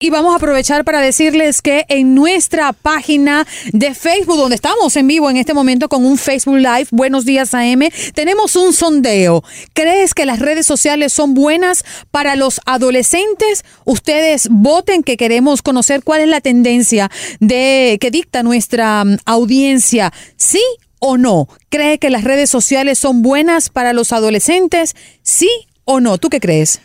Y 0.00 0.10
vamos 0.10 0.32
a 0.32 0.36
aprovechar 0.36 0.84
para 0.84 1.00
decirles 1.00 1.60
que 1.60 1.84
en 1.88 2.14
nuestra 2.14 2.72
página 2.72 3.44
de 3.72 3.94
Facebook, 3.94 4.36
donde 4.36 4.54
estamos 4.54 4.94
en 4.94 5.08
vivo 5.08 5.28
en 5.28 5.36
este 5.36 5.54
momento 5.54 5.88
con 5.88 6.04
un 6.04 6.18
Facebook 6.18 6.58
Live, 6.58 6.86
Buenos 6.92 7.24
Días 7.24 7.52
AM, 7.52 7.80
tenemos 8.14 8.54
un 8.54 8.72
sondeo. 8.72 9.42
¿Crees 9.72 10.14
que 10.14 10.24
las 10.24 10.38
redes 10.38 10.66
sociales 10.66 11.12
son 11.12 11.34
buenas 11.34 11.84
para 12.12 12.36
los 12.36 12.60
adolescentes? 12.64 13.64
Ustedes 13.86 14.46
voten 14.52 15.02
que 15.02 15.16
queremos 15.16 15.62
conocer 15.62 16.04
cuál 16.04 16.20
es 16.20 16.28
la 16.28 16.40
tendencia 16.40 17.10
de 17.40 17.98
que 18.00 18.12
dicta 18.12 18.44
nuestra 18.44 19.04
mm, 19.04 19.16
audiencia. 19.24 20.12
¿Sí 20.36 20.62
o 21.00 21.16
no? 21.16 21.48
¿Cree 21.70 21.98
que 21.98 22.10
las 22.10 22.22
redes 22.22 22.50
sociales 22.50 23.00
son 23.00 23.22
buenas 23.22 23.68
para 23.68 23.92
los 23.92 24.12
adolescentes? 24.12 24.94
¿Sí 25.22 25.50
o 25.84 25.98
no? 25.98 26.18
¿Tú 26.18 26.28
qué 26.28 26.38
crees? 26.38 26.78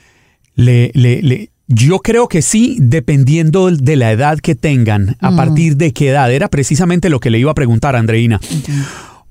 Le, 0.55 0.89
le, 0.95 1.21
le, 1.21 1.52
yo 1.67 1.99
creo 1.99 2.27
que 2.27 2.41
sí, 2.41 2.77
dependiendo 2.79 3.71
de 3.71 3.95
la 3.95 4.11
edad 4.11 4.39
que 4.39 4.55
tengan, 4.55 5.15
a 5.19 5.35
partir 5.35 5.77
de 5.77 5.93
qué 5.93 6.09
edad. 6.09 6.31
Era 6.31 6.49
precisamente 6.49 7.09
lo 7.09 7.19
que 7.19 7.29
le 7.29 7.39
iba 7.39 7.51
a 7.51 7.55
preguntar 7.55 7.95
a 7.95 7.99
Andreina. 7.99 8.39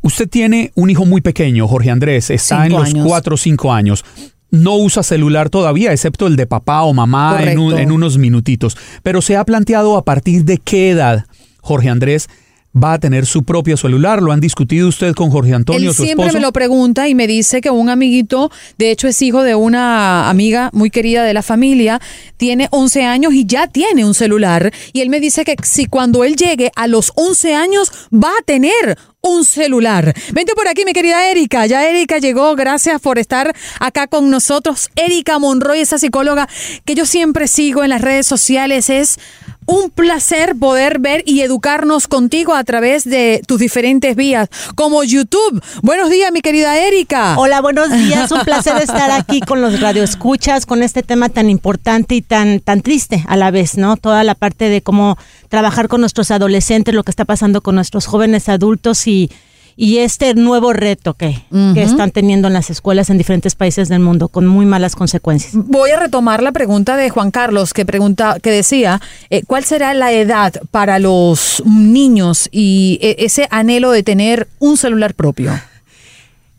Usted 0.01 0.29
tiene 0.29 0.73
un 0.75 0.91
hijo 0.91 1.05
muy 1.05 1.21
pequeño, 1.21 1.69
Jorge 1.69 1.91
Andrés, 1.91 2.31
está 2.31 2.65
en 2.65 2.71
Cinco 2.73 2.81
los 2.81 2.89
años. 2.91 3.07
4 3.07 3.35
o 3.35 3.39
5 3.39 3.73
años. 3.73 4.05
No 4.51 4.77
usa 4.77 5.03
celular 5.03 5.49
todavía, 5.49 5.93
excepto 5.93 6.27
el 6.27 6.37
de 6.37 6.47
papá 6.47 6.83
o 6.83 6.93
mamá 6.93 7.39
en, 7.43 7.59
un- 7.59 7.71
Correcto. 7.71 7.79
en 7.83 7.93
unos 7.93 8.19
minutitos. 8.19 8.77
Pero 9.03 9.23
se 9.23 9.37
ha 9.37 9.45
planteado 9.45 9.97
a 9.97 10.05
partir 10.05 10.45
de 10.45 10.59
qué 10.59 10.91
edad, 10.91 11.25
Jorge 11.61 11.89
Andrés, 11.89 12.29
va 12.75 12.95
a 12.95 12.99
tener 12.99 13.27
su 13.27 13.43
propio 13.43 13.77
celular. 13.77 14.23
¿Lo 14.23 14.33
han 14.33 14.41
discutido 14.41 14.89
usted 14.89 15.15
con 15.15 15.31
Jorge 15.31 15.55
Antonio, 15.55 15.91
Él 15.91 15.95
su 15.95 16.05
siempre 16.05 16.27
esposo? 16.27 16.39
me 16.39 16.43
lo 16.43 16.53
pregunta 16.53 17.09
y 17.09 17.15
me 17.15 17.27
dice 17.27 17.61
que 17.61 17.71
un 17.71 17.89
amiguito, 17.89 18.51
de 18.79 18.91
hecho 18.91 19.09
es 19.09 19.21
hijo 19.23 19.43
de 19.43 19.55
una 19.55 20.29
amiga 20.29 20.71
muy 20.73 20.91
querida 20.91 21.25
de 21.25 21.35
la 21.35 21.43
familia, 21.43 22.01
tiene 22.37 22.69
11 22.71 23.05
años 23.05 23.35
y 23.35 23.47
ya 23.47 23.67
tiene 23.67 24.05
un 24.05 24.15
celular. 24.15 24.73
Y 24.93 25.01
él 25.01 25.11
me 25.11 25.21
dice 25.21 25.45
que 25.45 25.57
si 25.63 25.87
cuando 25.87 26.25
él 26.25 26.37
llegue 26.37 26.71
a 26.77 26.87
los 26.87 27.13
11 27.17 27.55
años 27.55 27.93
va 28.13 28.29
a 28.29 28.45
tener 28.45 28.99
un 29.23 29.45
celular. 29.45 30.13
Vente 30.33 30.53
por 30.55 30.67
aquí, 30.67 30.85
mi 30.85 30.93
querida 30.93 31.31
Erika. 31.31 31.65
Ya 31.67 31.89
Erika 31.89 32.19
llegó. 32.19 32.55
Gracias 32.57 33.01
por 33.01 33.19
estar 33.19 33.55
acá 33.79 34.09
con 34.09 34.31
nosotros. 34.31 34.91
Erika 34.97 35.39
Monroy, 35.39 35.79
esa 35.81 35.99
psicóloga 35.99 36.49
que 36.85 36.95
yo 36.95 37.07
siempre 37.07 37.47
sigo 37.47 37.85
en 37.85 37.91
las 37.91 38.01
redes 38.03 38.27
sociales. 38.27 38.91
Es 38.91 39.21
un 39.67 39.91
placer 39.91 40.57
poder 40.57 40.99
ver 40.99 41.23
y 41.25 41.41
educarnos 41.43 42.09
contigo 42.09 42.55
a 42.55 42.65
través 42.65 43.05
de 43.05 43.43
tus 43.47 43.61
diferentes 43.61 44.17
vías, 44.17 44.49
como 44.75 45.05
YouTube. 45.05 45.63
Buenos 45.83 46.11
días, 46.11 46.33
mi 46.33 46.41
querida 46.41 46.77
Erika. 46.77 47.39
Hola, 47.39 47.61
buenos 47.61 47.91
días. 47.93 48.31
Un 48.33 48.41
placer 48.41 48.77
estar 48.83 49.11
aquí 49.13 49.41
con 49.41 49.63
los 49.63 49.81
radioescuchas, 49.81 50.67
con 50.67 50.83
este 50.83 51.03
tema 51.03 51.29
tan 51.29 51.49
importante 51.49 52.15
y 52.17 52.23
tan, 52.23 52.61
tan 52.61 52.83
triste 52.83 53.25
a 53.29 53.37
la 53.37 53.51
vez, 53.51 53.77
¿no? 53.77 53.97
Toda 53.97 54.25
la 54.25 54.35
parte 54.35 54.69
de 54.69 54.83
cómo 54.83 55.17
trabajar 55.53 55.89
con 55.89 56.01
nuestros 56.01 56.31
adolescentes, 56.31 56.95
lo 56.95 57.05
que 57.05 57.11
está 57.11 57.27
pasando 57.27 57.61
con 57.61 57.75
nuestros 57.75 58.07
jóvenes 58.07 58.49
adultos 58.49 59.07
y, 59.07 59.31
y 59.77 59.99
este 59.99 60.33
nuevo 60.33 60.73
reto 60.73 61.13
que, 61.13 61.43
que 61.75 61.83
están 61.83 62.11
teniendo 62.11 62.49
en 62.49 62.55
las 62.55 62.71
escuelas 62.71 63.11
en 63.11 63.19
diferentes 63.19 63.55
países 63.55 63.91
del 63.91 64.01
mundo, 64.01 64.29
con 64.29 64.47
muy 64.47 64.65
malas 64.65 64.97
consecuencias. 64.97 65.53
Voy 65.55 65.91
a 65.91 66.01
retomar 66.01 66.43
la 66.43 66.53
pregunta 66.53 66.97
de 66.97 67.11
Juan 67.11 67.31
Carlos 67.31 67.75
que 67.75 67.85
pregunta, 67.85 68.39
que 68.41 68.51
decía, 68.51 69.03
eh, 69.29 69.43
¿cuál 69.47 69.65
será 69.65 69.93
la 69.93 70.11
edad 70.13 70.55
para 70.71 70.99
los 70.99 71.63
niños 71.67 72.49
y 72.51 72.99
eh, 73.03 73.17
ese 73.19 73.47
anhelo 73.51 73.91
de 73.91 74.03
tener 74.03 74.49
un 74.59 74.79
celular 74.79 75.13
propio? 75.13 75.53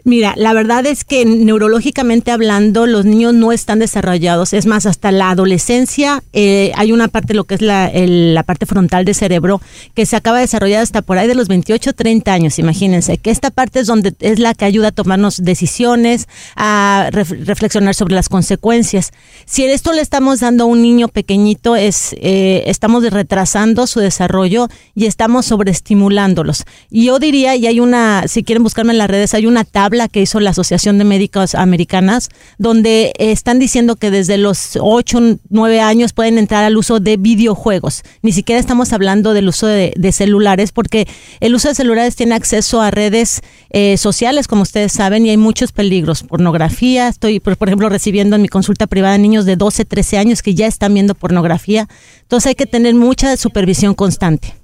Mira, 0.05 0.33
la 0.35 0.51
verdad 0.51 0.85
es 0.85 1.05
que 1.05 1.23
neurológicamente 1.23 2.31
hablando, 2.31 2.85
los 2.87 3.05
niños 3.05 3.33
no 3.33 3.53
están 3.53 3.79
desarrollados. 3.79 4.51
Es 4.51 4.65
más, 4.65 4.85
hasta 4.85 5.13
la 5.13 5.29
adolescencia 5.29 6.21
eh, 6.33 6.73
hay 6.75 6.91
una 6.91 7.07
parte, 7.07 7.33
lo 7.33 7.45
que 7.45 7.55
es 7.55 7.61
la, 7.61 8.43
parte 8.45 8.65
frontal 8.65 9.05
del 9.05 9.15
cerebro, 9.15 9.61
que 9.95 10.05
se 10.05 10.17
acaba 10.17 10.39
de 10.39 10.43
desarrollar 10.43 10.81
hasta 10.83 11.03
por 11.03 11.17
ahí 11.17 11.27
de 11.29 11.35
los 11.35 11.47
28, 11.47 11.93
30 11.93 12.33
años. 12.33 12.59
Imagínense 12.59 13.17
que 13.17 13.31
esta 13.31 13.49
parte 13.49 13.79
es 13.79 13.87
donde 13.87 14.13
es 14.19 14.39
la 14.39 14.53
que 14.53 14.65
ayuda 14.65 14.89
a 14.89 14.91
tomarnos 14.91 15.37
decisiones, 15.41 16.27
a 16.57 17.07
ref- 17.13 17.45
reflexionar 17.45 17.95
sobre 17.95 18.15
las 18.15 18.27
consecuencias. 18.27 19.11
Si 19.45 19.63
esto 19.63 19.93
le 19.93 20.01
estamos 20.01 20.41
dando 20.41 20.65
a 20.65 20.67
un 20.67 20.81
niño 20.81 21.07
pequeñito, 21.07 21.77
es 21.77 22.13
eh, 22.19 22.63
estamos 22.67 23.09
retrasando 23.09 23.87
su 23.87 24.01
desarrollo 24.01 24.67
y 24.95 25.05
estamos 25.05 25.45
sobreestimulándolos. 25.45 26.65
Y 26.89 27.05
yo 27.05 27.19
diría, 27.19 27.55
y 27.55 27.67
hay 27.67 27.79
una, 27.79 28.27
si 28.27 28.43
quieren 28.43 28.63
buscarme 28.63 28.91
en 28.91 28.97
las 28.97 29.09
redes, 29.09 29.33
hay 29.33 29.45
una 29.45 29.63
tabla 29.63 29.92
que 30.09 30.21
hizo 30.21 30.39
la 30.39 30.49
Asociación 30.49 30.97
de 30.97 31.03
Médicos 31.03 31.55
Americanas, 31.55 32.29
donde 32.57 33.13
están 33.19 33.59
diciendo 33.59 33.95
que 33.95 34.11
desde 34.11 34.37
los 34.37 34.77
8, 34.79 35.39
9 35.49 35.81
años 35.81 36.13
pueden 36.13 36.37
entrar 36.37 36.63
al 36.63 36.77
uso 36.77 36.99
de 36.99 37.17
videojuegos. 37.17 38.03
Ni 38.21 38.31
siquiera 38.31 38.59
estamos 38.59 38.93
hablando 38.93 39.33
del 39.33 39.47
uso 39.47 39.67
de, 39.67 39.93
de 39.95 40.11
celulares, 40.11 40.71
porque 40.71 41.07
el 41.39 41.55
uso 41.55 41.69
de 41.69 41.75
celulares 41.75 42.15
tiene 42.15 42.35
acceso 42.35 42.81
a 42.81 42.91
redes 42.91 43.41
eh, 43.69 43.97
sociales, 43.97 44.47
como 44.47 44.63
ustedes 44.63 44.91
saben, 44.91 45.25
y 45.25 45.29
hay 45.29 45.37
muchos 45.37 45.71
peligros. 45.71 46.23
Pornografía, 46.23 47.07
estoy, 47.07 47.39
por, 47.39 47.57
por 47.57 47.69
ejemplo, 47.69 47.89
recibiendo 47.89 48.35
en 48.35 48.41
mi 48.41 48.47
consulta 48.47 48.87
privada 48.87 49.17
niños 49.17 49.45
de 49.45 49.55
12, 49.55 49.85
13 49.85 50.17
años 50.17 50.41
que 50.41 50.55
ya 50.55 50.67
están 50.67 50.93
viendo 50.93 51.15
pornografía. 51.15 51.87
Entonces 52.21 52.47
hay 52.47 52.55
que 52.55 52.65
tener 52.65 52.95
mucha 52.95 53.35
supervisión 53.37 53.93
constante. 53.93 54.55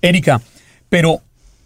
Erika, 0.00 0.40
pero 0.88 1.22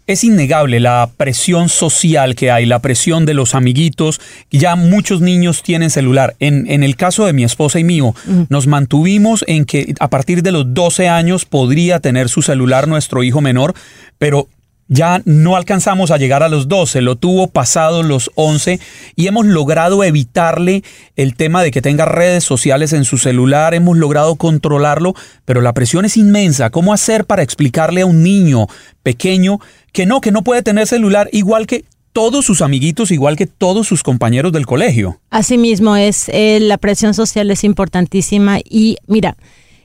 es 0.07 0.23
innegable 0.23 0.79
la 0.79 1.09
presión 1.15 1.69
social 1.69 2.35
que 2.35 2.51
hay, 2.51 2.65
la 2.65 2.79
presión 2.79 3.25
de 3.25 3.33
los 3.33 3.55
amiguitos. 3.55 4.19
Ya 4.51 4.75
muchos 4.75 5.21
niños 5.21 5.63
tienen 5.63 5.89
celular. 5.89 6.35
En, 6.39 6.69
en 6.69 6.83
el 6.83 6.95
caso 6.95 7.25
de 7.25 7.33
mi 7.33 7.43
esposa 7.43 7.79
y 7.79 7.83
mío, 7.83 8.13
nos 8.49 8.67
mantuvimos 8.67 9.45
en 9.47 9.65
que 9.65 9.93
a 9.99 10.09
partir 10.09 10.43
de 10.43 10.51
los 10.51 10.73
12 10.73 11.07
años 11.07 11.45
podría 11.45 11.99
tener 11.99 12.29
su 12.29 12.41
celular 12.41 12.87
nuestro 12.87 13.23
hijo 13.23 13.41
menor, 13.41 13.73
pero 14.17 14.47
ya 14.87 15.21
no 15.25 15.55
alcanzamos 15.55 16.11
a 16.11 16.17
llegar 16.17 16.43
a 16.43 16.49
los 16.49 16.67
12, 16.67 17.01
lo 17.01 17.15
tuvo 17.15 17.47
pasado 17.47 18.03
los 18.03 18.31
11 18.35 18.79
y 19.15 19.27
hemos 19.27 19.45
logrado 19.45 20.03
evitarle 20.03 20.83
el 21.15 21.35
tema 21.35 21.63
de 21.63 21.71
que 21.71 21.81
tenga 21.81 22.05
redes 22.05 22.43
sociales 22.43 22.93
en 22.93 23.05
su 23.05 23.17
celular, 23.17 23.73
hemos 23.73 23.97
logrado 23.97 24.35
controlarlo, 24.35 25.15
pero 25.45 25.61
la 25.61 25.73
presión 25.73 26.05
es 26.05 26.17
inmensa. 26.17 26.69
¿Cómo 26.69 26.93
hacer 26.93 27.25
para 27.25 27.43
explicarle 27.43 28.01
a 28.01 28.05
un 28.05 28.23
niño 28.23 28.67
pequeño 29.03 29.59
que 29.91 30.05
no, 30.05 30.21
que 30.21 30.31
no 30.31 30.43
puede 30.43 30.63
tener 30.63 30.87
celular 30.87 31.29
igual 31.31 31.67
que 31.67 31.85
todos 32.11 32.45
sus 32.45 32.61
amiguitos, 32.61 33.11
igual 33.11 33.35
que 33.35 33.47
todos 33.47 33.87
sus 33.87 34.03
compañeros 34.03 34.51
del 34.51 34.65
colegio? 34.65 35.19
Asimismo 35.31 35.95
es, 35.95 36.29
eh, 36.29 36.59
la 36.61 36.77
presión 36.77 37.13
social 37.13 37.49
es 37.51 37.63
importantísima 37.63 38.59
y 38.63 38.97
mira, 39.07 39.35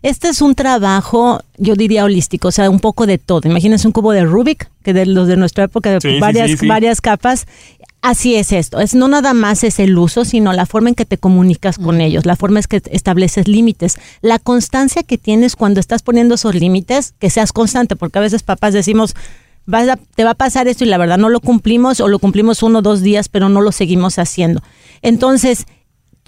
este 0.03 0.29
es 0.29 0.43
un 0.43 0.55
trabajo, 0.55 1.41
yo 1.57 1.75
diría 1.75 2.05
holístico, 2.05 2.49
o 2.49 2.53
sea, 2.53 2.71
un 2.71 2.81
poco 2.81 3.07
de 3.07 3.19
todo. 3.19 3.49
Imagínense 3.49 3.87
un 3.87 3.93
cubo 3.93 4.13
de 4.13 4.25
Rubik, 4.25 4.71
que 4.83 4.93
de 4.93 5.07
los 5.07 5.29
de 5.29 5.37
nuestra 5.37 5.65
época, 5.65 5.99
de 5.99 6.21
varias, 6.21 6.61
varias 6.67 7.01
capas. 7.01 7.47
Así 8.01 8.37
es 8.37 8.53
esto, 8.53 8.79
es 8.79 8.95
no 8.95 9.09
nada 9.09 9.35
más 9.35 9.65
es 9.65 9.81
el 9.81 9.99
uso, 9.99 10.25
sino 10.25 10.53
la 10.53 10.67
forma 10.67 10.89
en 10.89 10.95
que 10.95 11.05
te 11.05 11.19
comunicas 11.19 11.79
con 11.79 12.01
ellos, 12.01 12.27
la 12.27 12.37
forma 12.37 12.61
en 12.61 12.65
que 12.69 12.81
estableces 12.93 13.49
límites, 13.49 13.99
la 14.23 14.39
constancia 14.39 15.03
que 15.03 15.19
tienes 15.19 15.57
cuando 15.57 15.81
estás 15.81 16.03
poniendo 16.03 16.37
esos 16.37 16.55
límites, 16.55 17.15
que 17.19 17.29
seas 17.29 17.53
constante, 17.53 17.97
porque 17.97 18.21
a 18.21 18.23
veces 18.23 18.45
papás 18.45 18.73
decimos, 18.73 19.17
te 20.15 20.25
va 20.25 20.31
a 20.31 20.35
pasar 20.35 20.69
esto 20.69 20.85
y 20.85 20.87
la 20.89 20.97
verdad 20.97 21.19
no 21.19 21.29
lo 21.29 21.41
cumplimos 21.41 22.01
o 22.01 22.07
lo 22.07 22.21
cumplimos 22.21 22.63
uno 22.63 22.79
o 22.79 22.83
dos 22.83 23.03
días, 23.03 23.29
pero 23.29 23.49
no 23.49 23.61
lo 23.61 23.73
seguimos 23.73 24.21
haciendo. 24.21 24.63
Entonces, 25.03 25.67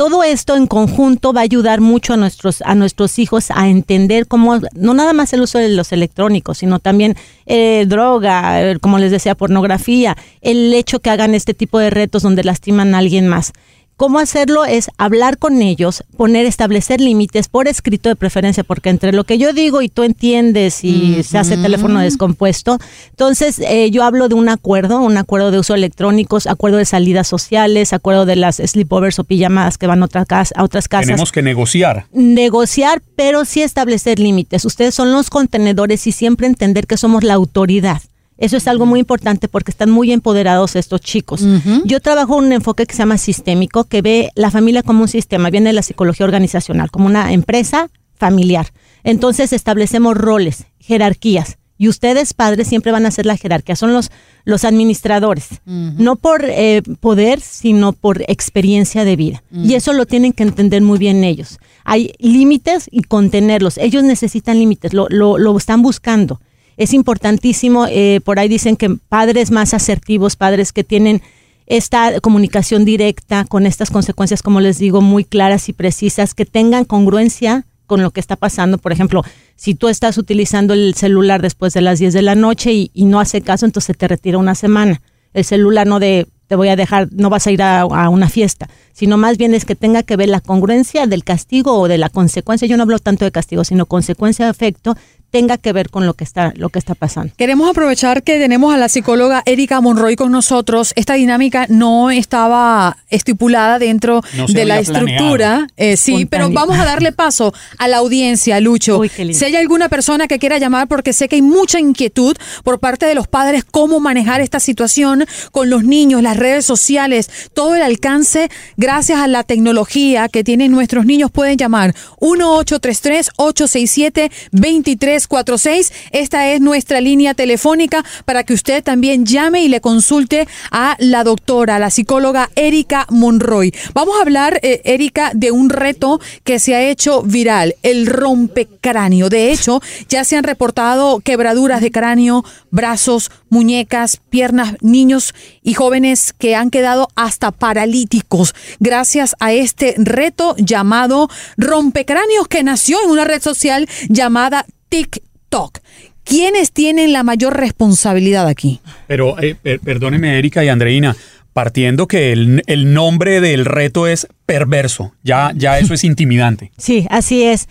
todo 0.01 0.25
esto 0.25 0.57
en 0.57 0.67
conjunto 0.67 1.35
va 1.35 1.43
a 1.43 1.45
ayudar 1.45 1.83
mucho 1.83 2.15
a 2.15 2.17
nuestros, 2.17 2.63
a 2.63 2.75
nuestros 2.75 3.19
hijos 3.19 3.51
a 3.51 3.69
entender 3.69 4.27
cómo, 4.27 4.59
no 4.73 4.95
nada 4.95 5.13
más 5.13 5.35
el 5.35 5.43
uso 5.43 5.59
de 5.59 5.69
los 5.69 5.93
electrónicos, 5.93 6.57
sino 6.57 6.79
también 6.79 7.17
eh, 7.45 7.85
droga, 7.87 8.63
eh, 8.63 8.79
como 8.79 8.99
les 8.99 9.11
decía, 9.11 9.35
pornografía, 9.35 10.17
el 10.41 10.73
hecho 10.73 11.01
que 11.01 11.11
hagan 11.11 11.35
este 11.35 11.53
tipo 11.53 11.79
de 11.79 11.91
retos 11.91 12.23
donde 12.23 12.45
lastiman 12.45 12.95
a 12.95 12.99
alguien 12.99 13.29
más. 13.29 13.53
¿Cómo 14.01 14.19
hacerlo? 14.19 14.65
Es 14.65 14.91
hablar 14.97 15.37
con 15.37 15.61
ellos, 15.61 16.05
poner, 16.17 16.47
establecer 16.47 17.03
límites 17.03 17.49
por 17.49 17.69
escrito 17.69 18.09
de 18.09 18.17
preferencia, 18.17 18.65
porque 18.65 18.89
entre 18.89 19.13
lo 19.13 19.25
que 19.25 19.37
yo 19.37 19.53
digo 19.53 19.83
y 19.83 19.91
tú 19.91 20.05
entiendes 20.05 20.83
y 20.85 21.23
se 21.23 21.37
hace 21.37 21.59
teléfono 21.59 22.01
descompuesto, 22.01 22.79
entonces 23.11 23.59
eh, 23.59 23.91
yo 23.91 24.03
hablo 24.03 24.31
de 24.31 24.37
un 24.37 24.49
acuerdo, 24.49 25.03
un 25.03 25.19
acuerdo 25.19 25.51
de 25.51 25.59
uso 25.59 25.75
electrónicos, 25.75 26.47
acuerdo 26.47 26.79
de 26.79 26.87
salidas 26.87 27.29
sociales, 27.29 27.93
acuerdo 27.93 28.25
de 28.25 28.37
las 28.37 28.57
sleepovers 28.57 29.19
o 29.19 29.25
pijamadas 29.25 29.77
que 29.77 29.87
van 29.87 30.01
a, 30.01 30.07
otra 30.07 30.25
casa, 30.25 30.55
a 30.57 30.65
otras 30.65 30.89
casas. 30.89 31.09
Tenemos 31.09 31.31
que 31.31 31.43
negociar. 31.43 32.07
Negociar, 32.11 33.03
pero 33.17 33.45
sí 33.45 33.61
establecer 33.61 34.19
límites. 34.19 34.65
Ustedes 34.65 34.95
son 34.95 35.13
los 35.13 35.29
contenedores 35.29 36.07
y 36.07 36.13
siempre 36.13 36.47
entender 36.47 36.87
que 36.87 36.97
somos 36.97 37.23
la 37.23 37.35
autoridad. 37.35 38.01
Eso 38.41 38.57
es 38.57 38.67
algo 38.67 38.87
muy 38.87 38.99
importante 38.99 39.49
porque 39.49 39.71
están 39.71 39.91
muy 39.91 40.11
empoderados 40.13 40.75
estos 40.75 41.03
chicos. 41.03 41.47
Yo 41.85 42.01
trabajo 42.01 42.39
en 42.39 42.47
un 42.47 42.53
enfoque 42.53 42.87
que 42.87 42.95
se 42.95 43.01
llama 43.01 43.19
sistémico, 43.19 43.85
que 43.85 44.01
ve 44.01 44.31
la 44.35 44.51
familia 44.51 44.83
como 44.83 45.03
un 45.03 45.09
sistema, 45.09 45.51
viene 45.51 45.69
de 45.69 45.75
la 45.75 45.83
psicología 45.83 46.25
organizacional, 46.25 46.91
como 46.91 47.07
una 47.07 47.33
empresa 47.33 47.91
familiar. 48.17 48.69
Entonces 49.05 49.53
establecemos 49.53 50.17
roles, 50.17 50.65
jerarquías. 50.79 51.59
Y 51.77 51.89
ustedes, 51.89 52.35
padres, 52.35 52.69
siempre 52.69 52.93
van 52.93 53.07
a 53.07 53.11
ser 53.11 53.25
la 53.25 53.39
jerarquía, 53.39 53.75
son 53.75 53.95
los, 53.95 54.11
los 54.45 54.65
administradores, 54.65 55.49
no 55.65 56.17
por 56.17 56.45
eh, 56.45 56.83
poder, 57.01 57.41
sino 57.41 57.95
por 57.95 58.23
experiencia 58.29 59.05
de 59.07 59.17
vida. 59.17 59.43
Y 59.51 59.75
eso 59.75 59.95
lo 59.95 60.05
tienen 60.05 60.35
que 60.35 60.43
entender 60.43 60.83
muy 60.83 60.99
bien 60.99 61.25
ellos. 61.25 61.59
Hay 61.85 62.13
límites 62.19 62.89
y 62.91 63.03
contenerlos. 63.03 63.79
Ellos 63.79 64.03
necesitan 64.03 64.59
límites, 64.59 64.93
lo, 64.93 65.07
lo, 65.09 65.39
lo 65.39 65.57
están 65.57 65.81
buscando 65.81 66.39
es 66.81 66.95
importantísimo, 66.95 67.87
eh, 67.91 68.23
por 68.25 68.39
ahí 68.39 68.49
dicen 68.49 68.75
que 68.75 68.89
padres 68.89 69.51
más 69.51 69.75
asertivos, 69.75 70.37
padres 70.37 70.73
que 70.73 70.83
tienen 70.83 71.21
esta 71.67 72.19
comunicación 72.21 72.87
directa 72.87 73.45
con 73.45 73.67
estas 73.67 73.91
consecuencias, 73.91 74.43
como 74.43 74.61
les 74.61 74.79
digo, 74.79 75.03
muy 75.03 75.25
claras 75.25 75.69
y 75.69 75.75
precisas, 75.75 76.33
que 76.33 76.47
tengan 76.47 76.87
congruencia 76.87 77.67
con 77.85 78.03
lo 78.03 78.13
que 78.13 78.21
está 78.21 78.35
pasando. 78.35 78.79
Por 78.79 78.93
ejemplo, 78.93 79.23
si 79.57 79.75
tú 79.75 79.89
estás 79.89 80.17
utilizando 80.17 80.73
el 80.73 80.95
celular 80.95 81.43
después 81.43 81.75
de 81.75 81.83
las 81.83 81.99
10 81.99 82.15
de 82.15 82.23
la 82.23 82.35
noche 82.35 82.73
y, 82.73 83.05
no 83.05 83.21
hace 83.21 83.43
caso, 83.43 83.67
entonces 83.67 83.95
te 83.99 84.09
retira 84.09 84.39
una 84.39 84.55
semana. 84.55 85.03
El 85.35 85.45
celular 85.45 85.87
no 85.87 86.01
de 86.01 86.29
te 86.47 86.57
voy 86.57 86.69
a 86.69 86.77
dejar, 86.77 87.09
no 87.13 87.29
vas 87.29 87.47
a 87.47 87.51
ir 87.53 87.63
a, 87.63 87.83
a, 87.83 88.09
una 88.09 88.29
fiesta, 88.29 88.69
sino 88.93 89.19
más 89.19 89.37
bien 89.37 89.55
es 89.55 89.65
que 89.65 89.77
tenga 89.77 90.03
que 90.03 90.17
ver 90.17 90.31
la 90.31 90.41
congruencia 90.41 91.07
del 91.07 91.25
castigo 91.25 91.79
o 91.79 91.89
de 91.89 91.99
la 91.99 92.09
consecuencia. 92.09 92.67
Yo 92.67 92.77
no 92.77 92.85
hablo 92.85 92.99
tanto 92.99 93.25
de 93.27 93.31
castigo, 93.31 93.65
sino 93.65 93.85
consecuencia 93.85 94.47
de 94.47 94.51
efecto 94.51 94.97
tenga 95.31 95.59
que 95.59 95.73
ver 95.73 95.91
con 95.91 96.07
lo 96.07 96.15
que 96.15 96.25
está 96.25 96.53
lo 96.57 96.69
que 96.69 96.79
está 96.79 96.95
pasando. 96.95 97.33
Queremos 97.37 97.71
aprovechar 97.71 98.23
que 98.23 98.39
tenemos 98.39 98.75
a 98.75 98.77
la 98.77 98.89
psicóloga 98.89 99.43
Erika 99.47 99.81
Monroy 99.81 100.17
con 100.17 100.33
nosotros. 100.33 100.93
Esta 100.97 101.15
dinámica 101.15 101.67
no 101.69 102.11
estaba 102.11 102.97
estipulada 103.09 103.79
dentro 103.79 104.23
de 104.49 104.65
la 104.65 104.79
estructura, 104.79 105.67
eh, 105.77 105.97
sí, 105.97 106.27
pero 106.27 106.51
vamos 106.51 106.79
a 106.79 106.85
darle 106.85 107.13
paso 107.13 107.55
a 107.79 107.89
la 107.89 107.99
audiencia, 107.99 108.61
Lucho. 108.61 109.01
si 109.05 109.45
hay 109.45 109.57
alguna 109.57 109.89
persona 109.89 110.27
que 110.27 110.39
quiera 110.39 110.59
llamar, 110.59 110.89
porque 110.89 111.13
sé 111.13 111.29
que 111.29 111.37
hay 111.37 111.43
mucha 111.43 111.79
inquietud 111.79 112.37
por 112.65 112.79
parte 112.79 113.07
de 113.07 113.15
los 113.15 113.29
padres 113.29 113.65
cómo 113.65 114.01
manejar 114.01 114.41
esta 114.41 114.61
situación 114.61 115.25
con 115.53 115.71
los 115.71 115.85
niños, 115.85 116.23
las 116.23 116.37
redes 116.37 116.65
sociales, 116.65 117.31
todo 117.55 117.75
el 117.75 117.83
alcance 117.83 118.51
gracias 118.77 119.21
a 119.21 119.29
la 119.29 119.45
tecnología 119.45 120.29
que 120.29 120.45
tienen 120.45 120.73
nuestros 120.73 121.07
niños 121.07 121.31
pueden 121.31 121.57
llamar 121.57 121.95
1833 122.21 123.31
867 123.37 124.31
23 124.53 125.20
46 125.27 125.93
Esta 126.13 126.53
es 126.53 126.61
nuestra 126.61 127.01
línea 127.01 127.35
telefónica 127.35 128.05
para 128.25 128.45
que 128.45 128.55
usted 128.55 128.83
también 128.83 129.27
llame 129.27 129.63
y 129.63 129.69
le 129.69 129.81
consulte 129.81 130.47
a 130.71 130.97
la 130.99 131.25
doctora, 131.25 131.79
la 131.79 131.91
psicóloga 131.91 132.51
Erika 132.57 133.07
Monroy. 133.11 133.73
Vamos 133.95 134.17
a 134.19 134.23
hablar, 134.23 134.61
eh, 134.63 134.81
Erika, 134.85 135.33
de 135.35 135.51
un 135.51 135.71
reto 135.71 136.21
que 136.45 136.59
se 136.59 136.75
ha 136.75 136.83
hecho 136.83 137.23
viral, 137.23 137.75
el 137.83 138.07
rompecráneo. 138.07 139.29
De 139.29 139.53
hecho, 139.53 139.81
ya 140.09 140.25
se 140.25 140.37
han 140.37 140.45
reportado 140.45 141.21
quebraduras 141.21 141.81
de 141.81 141.91
cráneo, 141.91 142.45
brazos, 142.71 143.31
muñecas, 143.49 144.19
piernas, 144.31 144.77
niños 144.81 145.35
y 145.63 145.75
jóvenes 145.75 146.33
que 146.33 146.55
han 146.55 146.71
quedado 146.71 147.09
hasta 147.15 147.51
paralíticos 147.51 148.55
gracias 148.79 149.37
a 149.41 149.53
este 149.53 149.95
reto 149.99 150.55
llamado 150.59 151.29
rompecráneos 151.57 152.49
que 152.49 152.63
nació 152.63 153.03
en 153.05 153.11
una 153.11 153.25
red 153.25 153.43
social 153.43 153.89
llamada 154.09 154.67
TikTok. 154.91 155.79
¿Quiénes 156.25 156.73
tienen 156.73 157.13
la 157.13 157.23
mayor 157.23 157.57
responsabilidad 157.57 158.47
aquí? 158.47 158.81
Pero 159.09 159.41
eh, 159.41 159.57
perdóneme, 159.83 160.39
Erika 160.39 160.63
y 160.63 160.69
Andreina, 160.69 161.17
partiendo 161.55 162.07
que 162.07 162.33
el, 162.33 162.63
el, 162.67 162.93
nombre 162.93 163.41
del 163.41 163.65
reto 163.65 164.07
es 164.07 164.29
perverso, 164.47 165.13
ya, 165.23 165.53
ya 165.57 165.79
eso 165.79 165.95
es 165.95 166.05
intimidante. 166.05 166.71
Sí, 166.79 167.07
así 167.11 167.43
es. 167.43 167.69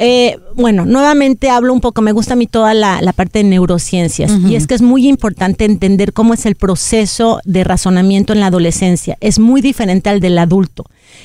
Eh, 0.00 0.38
bueno, 0.54 0.86
nuevamente 0.86 1.50
hablo 1.50 1.72
un 1.72 1.80
poco, 1.80 2.02
me 2.02 2.12
gusta 2.12 2.34
a 2.34 2.36
mí 2.36 2.46
toda 2.46 2.72
la, 2.72 3.02
la 3.02 3.12
parte 3.12 3.40
de 3.40 3.44
neurociencias 3.44 4.30
y 4.46 4.54
es 4.54 4.68
que 4.68 4.76
es 4.76 4.82
muy 4.82 5.08
importante 5.08 5.64
entender 5.64 6.12
cómo 6.12 6.34
es 6.34 6.46
el 6.46 6.54
proceso 6.54 7.40
de 7.44 7.64
razonamiento 7.64 8.32
en 8.32 8.38
la 8.38 8.46
adolescencia. 8.46 9.18
Es 9.20 9.40
muy 9.40 9.60
diferente 9.60 10.08
al 10.08 10.20
del 10.20 10.38
adulto. 10.38 10.84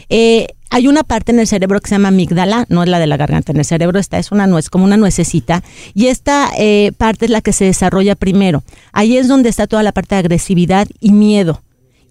Eh, 0.09 0.47
hay 0.73 0.87
una 0.87 1.03
parte 1.03 1.31
en 1.31 1.37
el 1.37 1.45
cerebro 1.45 1.79
que 1.79 1.87
se 1.87 1.93
llama 1.93 2.07
amígdala, 2.07 2.65
no 2.67 2.81
es 2.81 2.89
la 2.89 2.97
de 2.97 3.05
la 3.05 3.15
garganta, 3.15 3.51
en 3.51 3.59
el 3.59 3.63
cerebro 3.65 3.99
está, 3.99 4.17
es 4.17 4.31
una 4.31 4.47
nuez, 4.47 4.71
como 4.71 4.85
una 4.85 4.97
nuececita, 4.97 5.61
y 5.93 6.07
esta 6.07 6.49
eh, 6.57 6.93
parte 6.97 7.25
es 7.25 7.31
la 7.31 7.41
que 7.41 7.53
se 7.53 7.65
desarrolla 7.65 8.15
primero. 8.15 8.63
Ahí 8.91 9.17
es 9.17 9.27
donde 9.27 9.49
está 9.49 9.67
toda 9.67 9.83
la 9.83 9.91
parte 9.91 10.15
de 10.15 10.19
agresividad 10.19 10.87
y 10.99 11.11
miedo. 11.11 11.61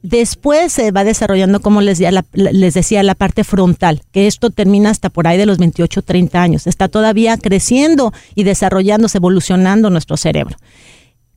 Después 0.04 0.72
se 0.72 0.92
va 0.92 1.02
desarrollando, 1.02 1.58
como 1.58 1.80
les 1.80 1.98
decía, 1.98 2.24
les 2.34 2.74
decía, 2.74 3.02
la 3.02 3.16
parte 3.16 3.42
frontal, 3.42 4.02
que 4.12 4.28
esto 4.28 4.50
termina 4.50 4.90
hasta 4.90 5.10
por 5.10 5.26
ahí 5.26 5.38
de 5.38 5.46
los 5.46 5.58
28, 5.58 6.00
30 6.02 6.40
años. 6.40 6.68
Está 6.68 6.86
todavía 6.86 7.36
creciendo 7.38 8.12
y 8.36 8.44
desarrollándose, 8.44 9.18
evolucionando 9.18 9.90
nuestro 9.90 10.16
cerebro. 10.16 10.56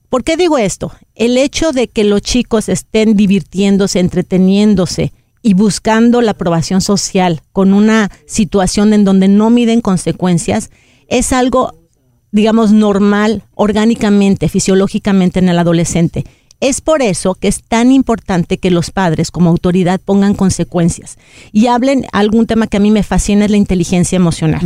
¿Por 0.10 0.24
qué 0.24 0.38
digo 0.38 0.60
esto? 0.60 0.92
El 1.16 1.40
hecho 1.40 1.72
de 1.72 1.88
que 1.88 2.04
los 2.04 2.22
chicos 2.22 2.70
estén 2.70 3.16
divirtiéndose, 3.16 4.00
entreteniéndose, 4.00 5.12
y 5.46 5.54
buscando 5.54 6.24
la 6.24 6.32
aprobación 6.32 6.82
social 6.82 7.44
con 7.54 7.76
una 7.76 8.10
situación 8.26 8.94
en 8.94 9.06
donde 9.06 9.28
no 9.28 9.52
miden 9.52 9.80
consecuencias, 9.80 10.72
es 11.08 11.34
algo, 11.34 11.84
digamos, 12.32 12.72
normal 12.72 13.44
orgánicamente, 13.54 14.50
fisiológicamente 14.50 15.38
en 15.38 15.50
el 15.50 15.60
adolescente. 15.60 16.26
Es 16.62 16.82
por 16.82 17.04
eso 17.04 17.36
que 17.36 17.48
es 17.48 17.62
tan 17.62 17.92
importante 17.92 18.58
que 18.58 18.72
los 18.72 18.90
padres 18.90 19.30
como 19.30 19.52
autoridad 19.52 20.02
pongan 20.04 20.34
consecuencias 20.34 21.20
y 21.52 21.68
hablen 21.68 22.08
algún 22.12 22.48
tema 22.48 22.66
que 22.66 22.78
a 22.78 22.80
mí 22.80 22.90
me 22.90 23.04
fascina 23.04 23.46
es 23.46 23.52
la 23.52 23.58
inteligencia 23.58 24.16
emocional. 24.16 24.62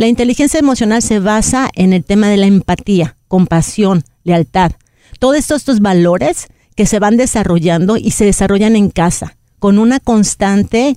La 0.00 0.08
inteligencia 0.08 0.58
emocional 0.58 1.00
se 1.00 1.20
basa 1.20 1.68
en 1.74 1.92
el 1.92 2.02
tema 2.02 2.26
de 2.28 2.38
la 2.38 2.46
empatía, 2.46 3.16
compasión, 3.28 4.02
lealtad. 4.24 4.72
Todos 5.20 5.36
estos, 5.36 5.58
estos 5.58 5.78
valores 5.78 6.48
que 6.74 6.86
se 6.86 6.98
van 6.98 7.16
desarrollando 7.16 7.96
y 7.96 8.10
se 8.10 8.24
desarrollan 8.24 8.74
en 8.74 8.90
casa 8.90 9.36
con 9.64 9.78
una 9.78 9.98
constante 9.98 10.94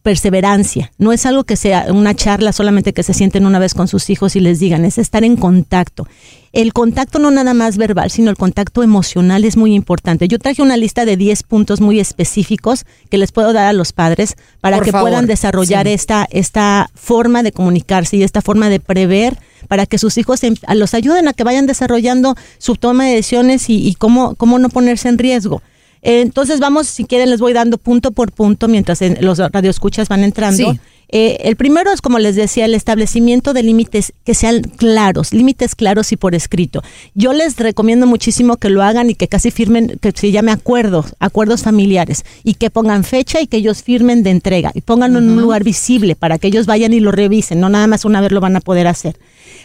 perseverancia. 0.00 0.90
No 0.96 1.12
es 1.12 1.26
algo 1.26 1.44
que 1.44 1.54
sea 1.54 1.88
una 1.90 2.14
charla 2.14 2.54
solamente 2.54 2.94
que 2.94 3.02
se 3.02 3.12
sienten 3.12 3.44
una 3.44 3.58
vez 3.58 3.74
con 3.74 3.88
sus 3.88 4.08
hijos 4.08 4.36
y 4.36 4.40
les 4.40 4.58
digan, 4.58 4.86
es 4.86 4.96
estar 4.96 5.22
en 5.22 5.36
contacto. 5.36 6.08
El 6.54 6.72
contacto 6.72 7.18
no 7.18 7.30
nada 7.30 7.52
más 7.52 7.76
verbal, 7.76 8.10
sino 8.10 8.30
el 8.30 8.38
contacto 8.38 8.82
emocional 8.82 9.44
es 9.44 9.58
muy 9.58 9.74
importante. 9.74 10.28
Yo 10.28 10.38
traje 10.38 10.62
una 10.62 10.78
lista 10.78 11.04
de 11.04 11.18
10 11.18 11.42
puntos 11.42 11.82
muy 11.82 12.00
específicos 12.00 12.86
que 13.10 13.18
les 13.18 13.32
puedo 13.32 13.52
dar 13.52 13.66
a 13.66 13.74
los 13.74 13.92
padres 13.92 14.36
para 14.62 14.80
que 14.80 14.92
puedan 14.92 15.26
desarrollar 15.26 15.86
esta, 15.86 16.26
esta 16.30 16.88
forma 16.94 17.42
de 17.42 17.52
comunicarse 17.52 18.16
y 18.16 18.22
esta 18.22 18.40
forma 18.40 18.70
de 18.70 18.80
prever 18.80 19.36
para 19.68 19.84
que 19.84 19.98
sus 19.98 20.16
hijos 20.16 20.42
em, 20.42 20.54
los 20.74 20.94
ayuden 20.94 21.28
a 21.28 21.34
que 21.34 21.44
vayan 21.44 21.66
desarrollando 21.66 22.34
su 22.56 22.76
toma 22.76 23.04
de 23.04 23.16
decisiones 23.16 23.68
y, 23.68 23.86
y 23.86 23.94
cómo, 23.94 24.36
cómo 24.36 24.58
no 24.58 24.70
ponerse 24.70 25.10
en 25.10 25.18
riesgo. 25.18 25.60
Entonces 26.08 26.60
vamos, 26.60 26.86
si 26.86 27.04
quieren, 27.04 27.30
les 27.30 27.40
voy 27.40 27.52
dando 27.52 27.78
punto 27.78 28.12
por 28.12 28.30
punto 28.30 28.68
mientras 28.68 29.00
los 29.20 29.38
radioescuchas 29.38 30.08
van 30.08 30.22
entrando. 30.22 30.76
Eh, 31.08 31.38
el 31.42 31.56
primero 31.56 31.92
es, 31.92 32.00
como 32.00 32.20
les 32.20 32.36
decía, 32.36 32.64
el 32.64 32.74
establecimiento 32.74 33.52
de 33.52 33.64
límites 33.64 34.12
que 34.24 34.34
sean 34.34 34.62
claros, 34.62 35.32
límites 35.32 35.74
claros 35.74 36.12
y 36.12 36.16
por 36.16 36.36
escrito. 36.36 36.82
Yo 37.14 37.32
les 37.32 37.56
recomiendo 37.56 38.06
muchísimo 38.06 38.56
que 38.56 38.70
lo 38.70 38.82
hagan 38.82 39.10
y 39.10 39.16
que 39.16 39.26
casi 39.26 39.50
firmen, 39.50 39.98
que 40.00 40.12
se 40.12 40.30
llame 40.30 40.52
acuerdos, 40.52 41.16
acuerdos 41.18 41.64
familiares, 41.64 42.24
y 42.44 42.54
que 42.54 42.70
pongan 42.70 43.02
fecha 43.02 43.40
y 43.40 43.48
que 43.48 43.56
ellos 43.56 43.82
firmen 43.82 44.22
de 44.22 44.30
entrega 44.30 44.70
y 44.74 44.82
pónganlo 44.82 45.18
en 45.18 45.30
un 45.30 45.40
lugar 45.40 45.64
visible 45.64 46.14
para 46.14 46.38
que 46.38 46.46
ellos 46.46 46.66
vayan 46.66 46.92
y 46.92 47.00
lo 47.00 47.10
revisen, 47.10 47.58
no 47.58 47.68
nada 47.68 47.88
más 47.88 48.04
una 48.04 48.20
vez 48.20 48.30
lo 48.30 48.40
van 48.40 48.54
a 48.54 48.60
poder 48.60 48.86
hacer. 48.86 49.16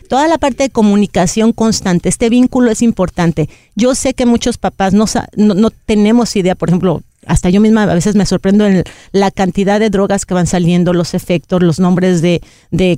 Toda 0.10 0.28
la 0.28 0.38
parte 0.38 0.64
de 0.64 0.70
comunicación 0.70 1.54
constante, 1.54 2.10
este 2.10 2.30
vínculo 2.30 2.72
es 2.72 2.82
importante. 2.82 3.50
Yo 3.76 3.96
sé 3.96 4.14
que 4.14 4.26
muchos 4.26 4.58
papás 4.58 4.94
no, 4.94 5.06
no, 5.36 5.70
tenemos 5.72 6.36
idea, 6.36 6.56
por 6.56 6.70
ejemplo, 6.70 7.02
hasta 7.26 7.50
yo 7.50 7.62
misma 7.62 7.84
a 7.84 7.94
veces 7.94 8.16
me 8.16 8.26
sorprendo 8.26 8.66
en 8.66 8.84
la 9.12 9.32
cantidad 9.32 9.80
de 9.80 9.90
drogas 9.90 10.26
que 10.26 10.34
van 10.34 10.48
saliendo, 10.48 10.94
los 10.94 11.14
efectos, 11.14 11.62
los 11.64 11.80
nombres 11.80 12.22
de, 12.22 12.42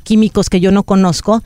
químicos 0.04 0.50
que 0.50 0.60
yo 0.60 0.72
no 0.72 0.84
conozco. 0.84 1.44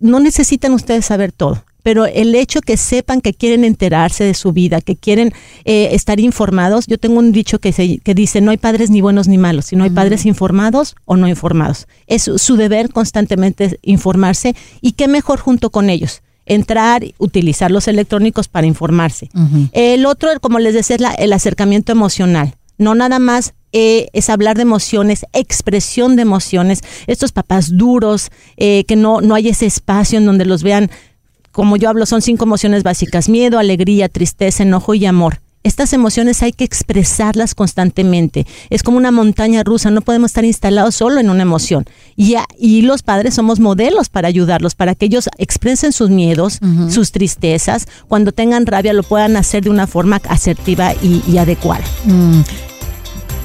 No 0.00 0.20
necesitan 0.20 0.72
ustedes 0.72 1.06
saber 1.06 1.32
todo 1.32 1.62
pero 1.86 2.04
el 2.04 2.34
hecho 2.34 2.62
que 2.62 2.76
sepan 2.76 3.20
que 3.20 3.32
quieren 3.32 3.62
enterarse 3.62 4.24
de 4.24 4.34
su 4.34 4.50
vida, 4.50 4.80
que 4.80 4.96
quieren 4.96 5.32
eh, 5.64 5.90
estar 5.92 6.18
informados, 6.18 6.88
yo 6.88 6.98
tengo 6.98 7.20
un 7.20 7.30
dicho 7.30 7.60
que, 7.60 7.70
se, 7.70 7.98
que 7.98 8.12
dice, 8.12 8.40
no 8.40 8.50
hay 8.50 8.56
padres 8.56 8.90
ni 8.90 9.00
buenos 9.00 9.28
ni 9.28 9.38
malos, 9.38 9.66
sino 9.66 9.84
hay 9.84 9.90
padres 9.90 10.26
informados 10.26 10.96
o 11.04 11.16
no 11.16 11.28
informados. 11.28 11.86
Es 12.08 12.28
su 12.38 12.56
deber 12.56 12.88
constantemente 12.88 13.78
informarse 13.82 14.56
y 14.80 14.94
qué 14.94 15.06
mejor 15.06 15.38
junto 15.38 15.70
con 15.70 15.88
ellos 15.88 16.22
entrar, 16.44 17.04
utilizar 17.18 17.70
los 17.70 17.86
electrónicos 17.86 18.48
para 18.48 18.66
informarse. 18.66 19.28
El 19.70 20.06
otro, 20.06 20.30
como 20.40 20.58
les 20.58 20.74
decía, 20.74 20.96
es 20.96 21.02
el 21.18 21.32
acercamiento 21.32 21.92
emocional. 21.92 22.56
No 22.78 22.96
nada 22.96 23.20
más 23.20 23.54
eh, 23.70 24.08
es 24.12 24.28
hablar 24.28 24.56
de 24.56 24.62
emociones, 24.62 25.24
expresión 25.32 26.16
de 26.16 26.22
emociones. 26.22 26.80
Estos 27.06 27.30
papás 27.30 27.76
duros, 27.76 28.30
eh, 28.56 28.84
que 28.88 28.96
no, 28.96 29.20
no 29.20 29.36
hay 29.36 29.48
ese 29.48 29.66
espacio 29.66 30.18
en 30.18 30.26
donde 30.26 30.46
los 30.46 30.64
vean, 30.64 30.90
como 31.56 31.78
yo 31.78 31.88
hablo, 31.88 32.04
son 32.04 32.20
cinco 32.20 32.44
emociones 32.44 32.82
básicas, 32.82 33.30
miedo, 33.30 33.58
alegría, 33.58 34.10
tristeza, 34.10 34.62
enojo 34.62 34.92
y 34.92 35.06
amor. 35.06 35.40
Estas 35.62 35.94
emociones 35.94 36.42
hay 36.42 36.52
que 36.52 36.64
expresarlas 36.64 37.54
constantemente. 37.54 38.46
Es 38.68 38.82
como 38.82 38.98
una 38.98 39.10
montaña 39.10 39.64
rusa, 39.64 39.90
no 39.90 40.02
podemos 40.02 40.32
estar 40.32 40.44
instalados 40.44 40.96
solo 40.96 41.18
en 41.18 41.30
una 41.30 41.40
emoción. 41.40 41.86
Y, 42.14 42.36
y 42.58 42.82
los 42.82 43.02
padres 43.02 43.36
somos 43.36 43.58
modelos 43.58 44.10
para 44.10 44.28
ayudarlos, 44.28 44.74
para 44.74 44.94
que 44.94 45.06
ellos 45.06 45.30
expresen 45.38 45.92
sus 45.92 46.10
miedos, 46.10 46.60
sus 46.90 47.10
tristezas. 47.10 47.88
Cuando 48.06 48.32
tengan 48.32 48.66
rabia 48.66 48.92
lo 48.92 49.02
puedan 49.02 49.38
hacer 49.38 49.64
de 49.64 49.70
una 49.70 49.86
forma 49.86 50.20
asertiva 50.28 50.92
y, 51.02 51.38
adecuada. 51.38 51.84
Mm. 52.04 52.40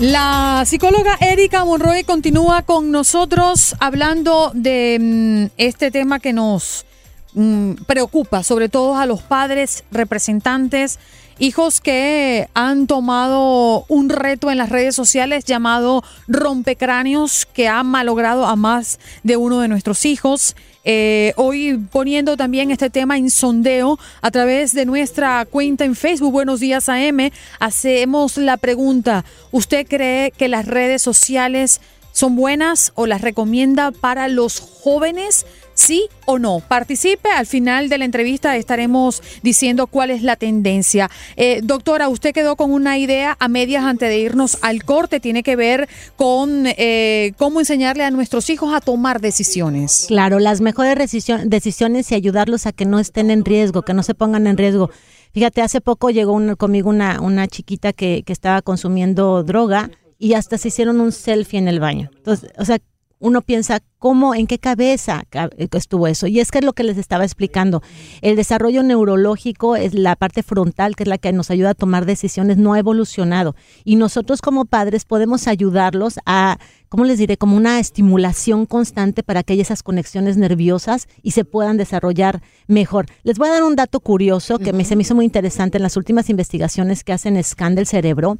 La 0.01 0.63
psicóloga 0.65 1.15
Erika 1.21 1.63
Monroy 1.63 2.03
continúa 2.03 2.63
con 2.63 2.91
nosotros 2.91 3.73
hablando 3.79 4.51
de 4.53 4.97
mm, 4.99 5.53
este 5.55 5.91
tema 5.91 6.19
que 6.19 6.33
nos 6.33 6.85
mm, 7.33 7.73
preocupa, 7.85 8.43
sobre 8.43 8.69
todo 8.69 8.97
a 8.97 9.05
los 9.05 9.21
padres 9.21 9.83
representantes 9.91 10.99
hijos 11.41 11.81
que 11.81 12.47
han 12.53 12.85
tomado 12.85 13.85
un 13.87 14.09
reto 14.09 14.51
en 14.51 14.59
las 14.59 14.69
redes 14.69 14.95
sociales 14.95 15.43
llamado 15.43 16.03
rompecráneos 16.27 17.47
que 17.47 17.67
ha 17.67 17.81
malogrado 17.83 18.45
a 18.45 18.55
más 18.55 18.99
de 19.23 19.37
uno 19.37 19.59
de 19.59 19.67
nuestros 19.67 20.05
hijos. 20.05 20.55
Eh, 20.83 21.33
hoy 21.37 21.79
poniendo 21.91 22.37
también 22.37 22.69
este 22.69 22.91
tema 22.91 23.17
en 23.17 23.31
sondeo 23.31 23.99
a 24.21 24.29
través 24.29 24.73
de 24.73 24.85
nuestra 24.85 25.45
cuenta 25.45 25.83
en 25.83 25.95
Facebook, 25.95 26.31
Buenos 26.31 26.59
Días 26.59 26.89
AM, 26.89 27.31
hacemos 27.59 28.37
la 28.37 28.57
pregunta, 28.57 29.25
¿usted 29.51 29.87
cree 29.87 30.31
que 30.31 30.47
las 30.47 30.67
redes 30.67 31.01
sociales 31.01 31.81
son 32.13 32.35
buenas 32.35 32.91
o 32.95 33.07
las 33.07 33.21
recomienda 33.21 33.91
para 33.91 34.27
los 34.27 34.59
jóvenes? 34.59 35.45
¿Sí 35.73 36.07
o 36.25 36.39
no? 36.39 36.59
Participe. 36.59 37.29
Al 37.29 37.45
final 37.45 37.89
de 37.89 37.97
la 37.97 38.05
entrevista 38.05 38.55
estaremos 38.55 39.21
diciendo 39.41 39.87
cuál 39.87 40.11
es 40.11 40.21
la 40.21 40.35
tendencia. 40.35 41.09
Eh, 41.35 41.61
doctora, 41.63 42.09
usted 42.09 42.33
quedó 42.33 42.55
con 42.55 42.71
una 42.71 42.97
idea 42.97 43.37
a 43.39 43.47
medias 43.47 43.83
antes 43.83 44.09
de 44.09 44.19
irnos 44.19 44.57
al 44.61 44.83
corte. 44.83 45.19
Tiene 45.19 45.43
que 45.43 45.55
ver 45.55 45.89
con 46.15 46.65
eh, 46.65 47.33
cómo 47.37 47.59
enseñarle 47.59 48.03
a 48.03 48.11
nuestros 48.11 48.49
hijos 48.49 48.73
a 48.73 48.81
tomar 48.81 49.21
decisiones. 49.21 50.05
Claro, 50.07 50.39
las 50.39 50.61
mejores 50.61 50.97
decisiones 51.45 52.11
y 52.11 52.15
ayudarlos 52.15 52.65
a 52.65 52.71
que 52.71 52.85
no 52.85 52.99
estén 52.99 53.31
en 53.31 53.45
riesgo, 53.45 53.81
que 53.81 53.93
no 53.93 54.03
se 54.03 54.13
pongan 54.13 54.47
en 54.47 54.57
riesgo. 54.57 54.89
Fíjate, 55.33 55.61
hace 55.61 55.79
poco 55.79 56.09
llegó 56.09 56.39
conmigo 56.57 56.89
una, 56.89 57.21
una 57.21 57.47
chiquita 57.47 57.93
que, 57.93 58.23
que 58.25 58.33
estaba 58.33 58.61
consumiendo 58.61 59.43
droga 59.43 59.89
y 60.19 60.33
hasta 60.33 60.57
se 60.57 60.67
hicieron 60.67 60.99
un 60.99 61.11
selfie 61.11 61.57
en 61.57 61.67
el 61.67 61.79
baño. 61.79 62.11
Entonces, 62.15 62.51
o 62.57 62.65
sea, 62.65 62.77
uno 63.21 63.41
piensa, 63.41 63.79
¿cómo, 63.99 64.33
en 64.33 64.47
qué 64.47 64.57
cabeza 64.57 65.23
estuvo 65.71 66.07
eso? 66.07 66.25
Y 66.25 66.39
es 66.39 66.49
que 66.49 66.57
es 66.57 66.65
lo 66.65 66.73
que 66.73 66.83
les 66.83 66.97
estaba 66.97 67.23
explicando. 67.23 67.81
El 68.21 68.35
desarrollo 68.35 68.81
neurológico 68.81 69.75
es 69.75 69.93
la 69.93 70.15
parte 70.15 70.41
frontal, 70.41 70.95
que 70.95 71.03
es 71.03 71.07
la 71.07 71.19
que 71.19 71.31
nos 71.31 71.51
ayuda 71.51 71.69
a 71.69 71.73
tomar 71.75 72.05
decisiones, 72.05 72.57
no 72.57 72.73
ha 72.73 72.79
evolucionado. 72.79 73.55
Y 73.85 73.95
nosotros 73.95 74.41
como 74.41 74.65
padres 74.65 75.05
podemos 75.05 75.47
ayudarlos 75.47 76.19
a, 76.25 76.57
¿cómo 76.89 77.05
les 77.05 77.19
diré? 77.19 77.37
Como 77.37 77.55
una 77.55 77.79
estimulación 77.79 78.65
constante 78.65 79.21
para 79.21 79.43
que 79.43 79.53
haya 79.53 79.61
esas 79.61 79.83
conexiones 79.83 80.35
nerviosas 80.35 81.07
y 81.21 81.31
se 81.31 81.45
puedan 81.45 81.77
desarrollar 81.77 82.41
mejor. 82.67 83.05
Les 83.21 83.37
voy 83.37 83.49
a 83.49 83.53
dar 83.53 83.63
un 83.63 83.75
dato 83.75 83.99
curioso 83.99 84.57
que 84.57 84.73
me, 84.73 84.83
se 84.83 84.95
me 84.95 85.03
hizo 85.03 85.13
muy 85.13 85.25
interesante 85.25 85.77
en 85.77 85.83
las 85.83 85.95
últimas 85.95 86.29
investigaciones 86.29 87.03
que 87.03 87.13
hacen 87.13 87.41
Scan 87.43 87.75
del 87.75 87.85
cerebro. 87.85 88.39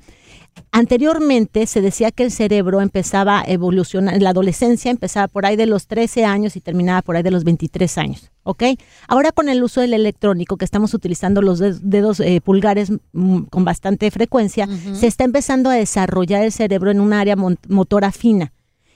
Anteriormente 0.74 1.68
se 1.68 1.82
decía 1.82 2.12
que 2.12 2.24
el 2.24 2.32
cerebro 2.32 2.80
empezaba 2.82 3.42
a 3.42 3.44
evolucionar, 3.44 4.16
en 4.16 4.24
la 4.24 4.30
adolescencia 4.30 4.90
empezaba 4.90 5.28
por 5.28 5.46
ahí 5.46 5.58
de 5.58 5.66
los 5.66 5.88
13 5.88 6.24
años 6.24 6.56
y 6.56 6.62
terminaba 6.62 7.02
por 7.02 7.16
ahí 7.16 7.24
de 7.24 7.32
los 7.32 7.44
23 7.44 7.98
años, 7.98 8.32
¿ok? 8.44 8.64
Ahora 9.10 9.34
con 9.34 9.50
el 9.50 9.64
uso 9.64 9.82
del 9.82 9.94
electrónico, 9.94 10.56
que 10.56 10.64
estamos 10.64 10.94
utilizando 10.94 11.42
los 11.42 11.60
dedos 11.60 12.22
eh, 12.22 12.40
pulgares 12.42 12.92
mm, 13.12 13.44
con 13.50 13.66
bastante 13.66 14.10
frecuencia, 14.12 14.68
se 14.94 15.08
está 15.08 15.26
empezando 15.26 15.70
a 15.70 15.74
desarrollar 15.74 16.44
el 16.44 16.54
cerebro 16.54 16.90
en 16.90 17.02
un 17.02 17.12
área 17.12 17.36
motora 17.36 18.12
fina. 18.12 18.54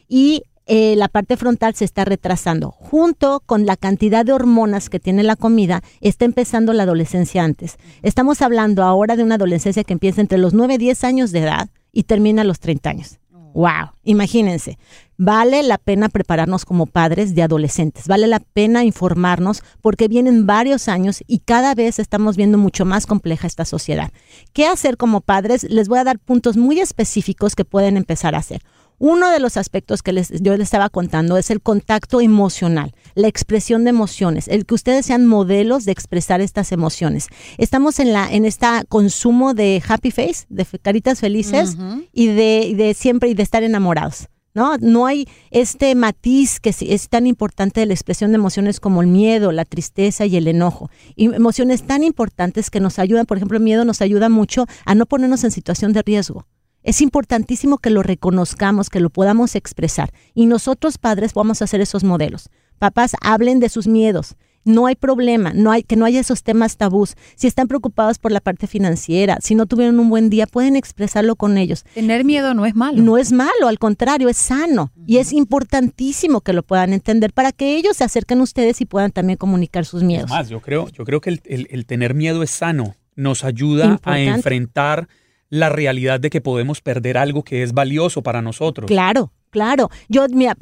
Y 0.08 0.44
eh, 0.68 0.96
la 0.96 1.08
parte 1.08 1.38
frontal 1.38 1.76
se 1.76 1.86
está 1.86 2.06
retrasando. 2.06 2.72
Junto 2.72 3.42
con 3.46 3.66
la 3.66 3.78
cantidad 3.78 4.26
de 4.26 4.34
hormonas 4.34 4.90
que 4.90 5.00
tiene 5.00 5.24
la 5.24 5.36
comida, 5.36 5.84
está 6.02 6.26
empezando 6.26 6.74
la 6.74 6.84
adolescencia 6.84 7.44
antes. 7.44 7.78
Estamos 8.02 8.42
hablando 8.42 8.84
ahora 8.84 9.16
de 9.16 9.24
una 9.24 9.36
adolescencia 9.36 9.84
que 9.84 9.94
empieza 9.94 10.22
entre 10.22 10.38
los 10.38 10.54
9 10.54 10.76
y 10.76 10.78
10 10.78 11.04
años 11.04 11.32
de 11.32 11.40
edad 11.40 11.70
y 11.92 12.04
termina 12.04 12.42
a 12.42 12.46
los 12.46 12.60
30 12.60 12.90
años. 12.90 13.20
Wow, 13.54 13.92
imagínense, 14.04 14.78
vale 15.18 15.64
la 15.64 15.78
pena 15.78 16.10
prepararnos 16.10 16.66
como 16.66 16.86
padres 16.86 17.36
de 17.36 17.44
adolescentes, 17.44 18.08
vale 18.08 18.28
la 18.28 18.40
pena 18.40 18.84
informarnos 18.84 19.64
porque 19.82 20.08
vienen 20.08 20.46
varios 20.46 20.88
años 20.88 21.24
y 21.28 21.40
cada 21.40 21.76
vez 21.76 22.00
estamos 22.00 22.36
viendo 22.38 22.58
mucho 22.58 22.86
más 22.86 23.06
compleja 23.06 23.48
esta 23.48 23.66
sociedad. 23.66 24.12
¿Qué 24.54 24.68
hacer 24.68 24.98
como 24.98 25.22
padres? 25.22 25.64
Les 25.70 25.88
voy 25.88 26.00
a 26.00 26.04
dar 26.04 26.20
puntos 26.20 26.58
muy 26.58 26.80
específicos 26.80 27.56
que 27.56 27.66
pueden 27.66 27.98
empezar 27.98 28.36
a 28.36 28.40
hacer. 28.40 28.62
Uno 28.98 29.30
de 29.30 29.40
los 29.40 29.58
aspectos 29.58 30.02
que 30.02 30.14
les, 30.14 30.30
yo 30.42 30.54
les 30.54 30.62
estaba 30.62 30.90
contando 30.90 31.38
es 31.38 31.50
el 31.50 31.62
contacto 31.62 32.22
emocional, 32.22 32.94
la 33.14 33.28
expresión 33.28 33.84
de 33.84 33.90
emociones, 33.90 34.48
el 34.48 34.66
que 34.66 34.74
ustedes 34.74 35.06
sean 35.06 35.28
modelos 35.28 35.84
de 35.84 35.92
expresar 35.92 36.40
estas 36.40 36.72
emociones. 36.72 37.28
Estamos 37.58 38.00
en 38.00 38.14
la 38.14 38.32
en 38.32 38.46
este 38.46 38.68
consumo 38.88 39.54
de 39.54 39.84
happy 39.86 40.12
face, 40.12 40.46
de 40.48 40.66
caritas 40.82 41.20
felices 41.20 41.76
y 42.14 42.28
de, 42.28 42.74
de 42.78 42.94
siempre 42.94 43.30
y 43.30 43.34
de 43.34 43.44
estar 43.44 43.64
enamorados. 43.64 44.30
¿No? 44.56 44.78
No 44.80 45.06
hay 45.06 45.28
este 45.52 45.94
matiz 45.94 46.60
que 46.60 46.74
es 46.80 47.10
tan 47.10 47.28
importante 47.28 47.82
de 47.82 47.86
la 47.86 47.94
expresión 47.94 48.32
de 48.32 48.38
emociones 48.38 48.80
como 48.80 49.02
el 49.02 49.08
miedo, 49.08 49.52
la 49.52 49.66
tristeza 49.66 50.26
y 50.26 50.38
el 50.38 50.48
enojo. 50.48 50.90
Y 51.16 51.26
emociones 51.26 51.84
tan 51.84 52.04
importantes 52.04 52.72
que 52.72 52.80
nos 52.80 52.98
ayudan, 52.98 53.28
por 53.28 53.38
ejemplo, 53.38 53.58
el 53.58 53.64
miedo 53.64 53.86
nos 53.86 54.02
ayuda 54.02 54.30
mucho 54.30 54.66
a 54.86 54.96
no 54.96 55.06
ponernos 55.06 55.44
en 55.44 55.52
situación 55.52 55.94
de 55.94 56.02
riesgo. 56.02 56.48
Es 56.82 57.02
importantísimo 57.02 57.80
que 57.80 57.90
lo 57.90 58.04
reconozcamos, 58.04 58.90
que 58.90 59.00
lo 59.00 59.10
podamos 59.10 59.56
expresar. 59.56 60.12
Y 60.34 60.46
nosotros 60.46 60.98
padres 60.98 61.34
vamos 61.34 61.62
a 61.62 61.66
hacer 61.66 61.82
esos 61.82 62.04
modelos. 62.04 62.50
Papás, 62.80 63.16
hablen 63.22 63.60
de 63.60 63.70
sus 63.70 63.88
miedos. 63.88 64.36
No 64.66 64.88
hay 64.88 64.96
problema, 64.96 65.54
no 65.54 65.72
hay, 65.72 65.84
que 65.84 65.96
no 65.96 66.06
haya 66.06 66.20
esos 66.20 66.42
temas 66.44 66.76
tabús. 66.76 67.14
Si 67.36 67.46
están 67.48 67.68
preocupados 67.68 68.18
por 68.18 68.32
la 68.32 68.40
parte 68.42 68.66
financiera, 68.68 69.38
si 69.42 69.54
no 69.56 69.68
tuvieron 69.68 70.00
un 70.00 70.10
buen 70.10 70.30
día, 70.32 70.48
pueden 70.48 70.76
expresarlo 70.76 71.36
con 71.36 71.58
ellos. 71.58 71.84
Tener 71.94 72.26
miedo 72.26 72.54
no 72.56 72.66
es 72.66 72.76
malo. 72.76 73.02
No 73.02 73.18
es 73.18 73.32
malo, 73.32 73.68
al 73.68 73.78
contrario, 73.78 74.28
es 74.28 74.38
sano. 74.38 74.92
Y 75.06 75.18
es 75.18 75.32
importantísimo 75.34 76.42
que 76.42 76.54
lo 76.54 76.64
puedan 76.64 76.94
entender 76.94 77.32
para 77.32 77.52
que 77.52 77.76
ellos 77.78 77.98
se 77.98 78.04
acerquen 78.04 78.40
a 78.40 78.44
ustedes 78.44 78.82
y 78.82 78.86
puedan 78.86 79.12
también 79.12 79.38
comunicar 79.38 79.86
sus 79.86 80.04
miedos. 80.04 80.30
Más, 80.30 80.50
yo 80.50 80.60
creo, 80.62 80.90
yo 80.90 81.06
creo 81.06 81.22
que 81.22 81.30
el, 81.30 81.42
el- 81.46 81.68
el 81.70 81.86
tener 81.86 82.14
miedo 82.14 82.42
es 82.44 82.50
sano. 82.50 82.96
Nos 83.16 83.44
ayuda 83.44 84.00
a 84.04 84.20
enfrentar 84.38 85.08
la 85.50 85.70
realidad 85.70 86.20
de 86.20 86.30
que 86.30 86.42
podemos 86.42 86.82
perder 86.82 87.18
algo 87.18 87.44
que 87.44 87.62
es 87.64 87.72
valioso 87.74 88.24
para 88.24 88.42
nosotros. 88.42 88.88
Claro, 88.88 89.32
claro. 89.52 89.90
Yo, 90.10 90.26
mira, 90.30 90.58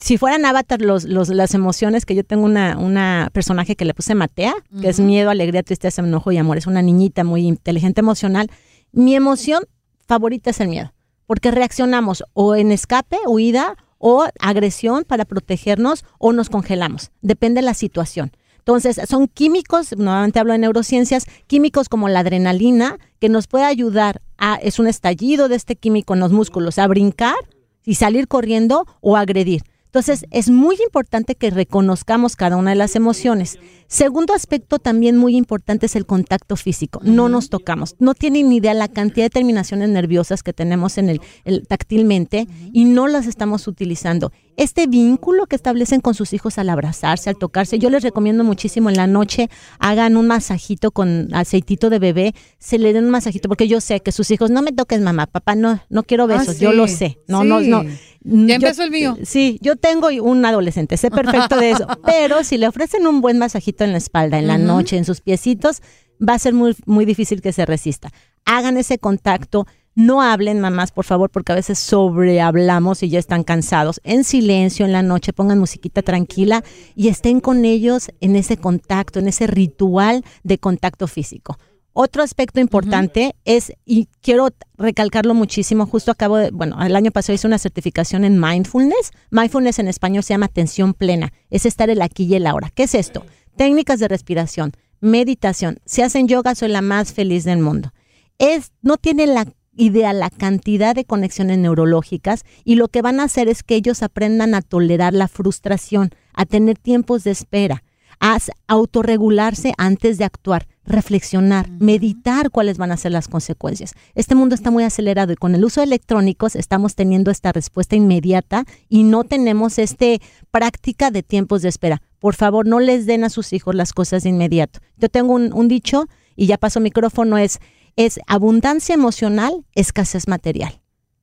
si 0.00 0.18
fueran 0.18 0.44
avatar 0.44 0.80
los, 0.80 1.04
los, 1.04 1.28
las 1.28 1.54
emociones, 1.54 2.04
que 2.04 2.14
yo 2.14 2.24
tengo 2.24 2.44
una, 2.44 2.76
una 2.78 3.30
personaje 3.32 3.76
que 3.76 3.84
le 3.84 3.94
puse 3.94 4.14
Matea, 4.14 4.54
que 4.80 4.88
es 4.88 4.98
miedo, 4.98 5.30
alegría, 5.30 5.62
tristeza, 5.62 6.02
enojo 6.02 6.32
y 6.32 6.38
amor. 6.38 6.58
Es 6.58 6.66
una 6.66 6.82
niñita 6.82 7.22
muy 7.22 7.46
inteligente 7.46 8.00
emocional. 8.00 8.50
Mi 8.92 9.14
emoción 9.14 9.64
favorita 10.06 10.50
es 10.50 10.60
el 10.60 10.68
miedo, 10.68 10.92
porque 11.26 11.50
reaccionamos 11.50 12.24
o 12.32 12.56
en 12.56 12.72
escape, 12.72 13.18
huida, 13.26 13.76
o 13.98 14.26
agresión 14.38 15.04
para 15.04 15.24
protegernos, 15.24 16.04
o 16.18 16.32
nos 16.32 16.50
congelamos. 16.50 17.10
Depende 17.22 17.60
de 17.60 17.64
la 17.64 17.72
situación. 17.72 18.32
Entonces, 18.58 19.00
son 19.08 19.28
químicos, 19.28 19.96
nuevamente 19.96 20.38
hablo 20.38 20.52
de 20.52 20.58
neurociencias, 20.58 21.26
químicos 21.46 21.88
como 21.88 22.08
la 22.08 22.20
adrenalina, 22.20 22.98
que 23.18 23.28
nos 23.28 23.46
puede 23.46 23.64
ayudar 23.64 24.20
a, 24.36 24.56
es 24.56 24.78
un 24.78 24.88
estallido 24.88 25.48
de 25.48 25.56
este 25.56 25.76
químico 25.76 26.14
en 26.14 26.20
los 26.20 26.32
músculos, 26.32 26.78
a 26.78 26.86
brincar 26.86 27.36
y 27.84 27.94
salir 27.94 28.28
corriendo 28.28 28.86
o 29.00 29.16
agredir. 29.16 29.62
Entonces, 29.94 30.26
es 30.32 30.50
muy 30.50 30.76
importante 30.84 31.36
que 31.36 31.50
reconozcamos 31.50 32.34
cada 32.34 32.56
una 32.56 32.70
de 32.70 32.76
las 32.76 32.96
emociones. 32.96 33.60
Segundo 33.86 34.34
aspecto 34.34 34.80
también 34.80 35.16
muy 35.16 35.36
importante 35.36 35.86
es 35.86 35.94
el 35.94 36.04
contacto 36.04 36.56
físico. 36.56 36.98
No 37.04 37.28
nos 37.28 37.48
tocamos. 37.48 37.94
No 38.00 38.14
tienen 38.14 38.48
ni 38.48 38.56
idea 38.56 38.74
la 38.74 38.88
cantidad 38.88 39.26
de 39.26 39.30
terminaciones 39.30 39.88
nerviosas 39.90 40.42
que 40.42 40.52
tenemos 40.52 40.98
en 40.98 41.10
el, 41.10 41.20
el 41.44 41.68
táctilmente 41.68 42.48
y 42.72 42.86
no 42.86 43.06
las 43.06 43.28
estamos 43.28 43.68
utilizando. 43.68 44.32
Este 44.56 44.88
vínculo 44.88 45.46
que 45.46 45.56
establecen 45.56 46.00
con 46.00 46.14
sus 46.14 46.32
hijos 46.32 46.58
al 46.58 46.70
abrazarse, 46.70 47.30
al 47.30 47.36
tocarse, 47.36 47.78
yo 47.78 47.90
les 47.90 48.02
recomiendo 48.02 48.42
muchísimo 48.44 48.88
en 48.88 48.96
la 48.96 49.06
noche 49.06 49.48
hagan 49.80 50.16
un 50.16 50.28
masajito 50.28 50.92
con 50.92 51.34
aceitito 51.34 51.90
de 51.90 51.98
bebé, 51.98 52.34
se 52.58 52.78
le 52.78 52.92
den 52.92 53.04
un 53.04 53.10
masajito 53.10 53.48
porque 53.48 53.66
yo 53.66 53.80
sé 53.80 54.00
que 54.00 54.12
sus 54.12 54.30
hijos 54.30 54.50
no 54.50 54.62
me 54.62 54.72
toques 54.72 55.00
mamá, 55.00 55.26
papá 55.26 55.56
no 55.56 55.80
no 55.88 56.04
quiero 56.04 56.24
Ah, 56.24 56.38
besos, 56.38 56.60
yo 56.60 56.72
lo 56.72 56.86
sé. 56.86 57.18
No, 57.26 57.42
no, 57.42 57.60
no. 57.60 57.84
Ya 58.24 58.46
Yo- 58.46 58.66
empezó 58.66 58.82
el 58.84 58.90
mío. 58.90 59.16
Sí, 59.22 59.58
yo 59.60 59.76
tengo 59.76 60.08
un 60.08 60.44
adolescente, 60.44 60.96
sé 60.96 61.10
perfecto 61.10 61.56
de 61.56 61.70
eso, 61.72 61.86
pero 62.04 62.42
si 62.42 62.56
le 62.58 62.66
ofrecen 62.66 63.06
un 63.06 63.20
buen 63.20 63.38
masajito 63.38 63.84
en 63.84 63.92
la 63.92 63.98
espalda, 63.98 64.38
en 64.38 64.46
la 64.46 64.58
noche, 64.58 64.96
en 64.96 65.04
sus 65.04 65.20
piecitos, 65.20 65.82
va 66.26 66.34
a 66.34 66.38
ser 66.38 66.54
muy, 66.54 66.74
muy 66.86 67.04
difícil 67.04 67.42
que 67.42 67.52
se 67.52 67.66
resista. 67.66 68.10
Hagan 68.46 68.76
ese 68.78 68.98
contacto, 68.98 69.66
no 69.94 70.22
hablen 70.22 70.60
mamás, 70.60 70.90
por 70.90 71.04
favor, 71.04 71.30
porque 71.30 71.52
a 71.52 71.54
veces 71.54 71.78
sobrehablamos 71.78 73.02
y 73.02 73.08
ya 73.10 73.18
están 73.18 73.44
cansados. 73.44 74.00
En 74.04 74.24
silencio, 74.24 74.86
en 74.86 74.92
la 74.92 75.02
noche, 75.02 75.32
pongan 75.32 75.58
musiquita 75.58 76.02
tranquila 76.02 76.64
y 76.96 77.08
estén 77.08 77.40
con 77.40 77.64
ellos 77.64 78.10
en 78.20 78.36
ese 78.36 78.56
contacto, 78.56 79.18
en 79.18 79.28
ese 79.28 79.46
ritual 79.46 80.24
de 80.42 80.58
contacto 80.58 81.06
físico. 81.06 81.58
Otro 81.96 82.24
aspecto 82.24 82.58
importante 82.58 83.36
es, 83.44 83.72
y 83.86 84.08
quiero 84.20 84.48
recalcarlo 84.76 85.32
muchísimo, 85.32 85.86
justo 85.86 86.10
acabo 86.10 86.36
de, 86.36 86.50
bueno, 86.50 86.76
el 86.84 86.96
año 86.96 87.12
pasado 87.12 87.34
hice 87.34 87.46
una 87.46 87.58
certificación 87.58 88.24
en 88.24 88.40
mindfulness. 88.40 89.12
Mindfulness 89.30 89.78
en 89.78 89.86
español 89.86 90.24
se 90.24 90.34
llama 90.34 90.46
atención 90.46 90.92
plena, 90.92 91.32
es 91.50 91.66
estar 91.66 91.90
el 91.90 92.02
aquí 92.02 92.24
y 92.24 92.34
el 92.34 92.48
ahora. 92.48 92.72
¿Qué 92.74 92.82
es 92.82 92.96
esto? 92.96 93.24
Técnicas 93.56 94.00
de 94.00 94.08
respiración, 94.08 94.72
meditación. 95.00 95.78
Si 95.84 96.02
hacen 96.02 96.26
yoga, 96.26 96.56
soy 96.56 96.70
la 96.70 96.82
más 96.82 97.12
feliz 97.12 97.44
del 97.44 97.60
mundo. 97.60 97.92
Es, 98.38 98.72
no 98.82 98.96
tiene 98.96 99.28
la 99.28 99.46
idea 99.76 100.12
la 100.12 100.30
cantidad 100.30 100.96
de 100.96 101.04
conexiones 101.04 101.58
neurológicas 101.58 102.42
y 102.64 102.74
lo 102.74 102.88
que 102.88 103.02
van 103.02 103.20
a 103.20 103.24
hacer 103.24 103.48
es 103.48 103.62
que 103.62 103.76
ellos 103.76 104.02
aprendan 104.02 104.56
a 104.56 104.62
tolerar 104.62 105.14
la 105.14 105.28
frustración, 105.28 106.10
a 106.32 106.44
tener 106.44 106.76
tiempos 106.76 107.22
de 107.22 107.30
espera, 107.30 107.84
a 108.20 108.38
autorregularse 108.66 109.72
antes 109.78 110.18
de 110.18 110.24
actuar, 110.24 110.66
reflexionar, 110.84 111.68
meditar 111.78 112.50
cuáles 112.50 112.78
van 112.78 112.92
a 112.92 112.96
ser 112.96 113.12
las 113.12 113.28
consecuencias. 113.28 113.94
Este 114.14 114.34
mundo 114.34 114.54
está 114.54 114.70
muy 114.70 114.84
acelerado 114.84 115.32
y 115.32 115.36
con 115.36 115.54
el 115.54 115.64
uso 115.64 115.80
de 115.80 115.86
electrónicos 115.86 116.56
estamos 116.56 116.94
teniendo 116.94 117.30
esta 117.30 117.52
respuesta 117.52 117.96
inmediata 117.96 118.64
y 118.88 119.02
no 119.02 119.24
tenemos 119.24 119.78
este 119.78 120.20
práctica 120.50 121.10
de 121.10 121.22
tiempos 121.22 121.62
de 121.62 121.68
espera. 121.68 122.02
Por 122.18 122.34
favor, 122.34 122.66
no 122.66 122.80
les 122.80 123.06
den 123.06 123.24
a 123.24 123.30
sus 123.30 123.52
hijos 123.52 123.74
las 123.74 123.92
cosas 123.92 124.22
de 124.22 124.30
inmediato. 124.30 124.80
Yo 124.96 125.08
tengo 125.08 125.34
un, 125.34 125.52
un 125.52 125.68
dicho 125.68 126.06
y 126.36 126.46
ya 126.46 126.58
paso 126.58 126.80
micrófono 126.80 127.38
es 127.38 127.60
es 127.96 128.18
abundancia 128.26 128.94
emocional, 128.94 129.64
escasez 129.74 130.28
material. 130.28 130.80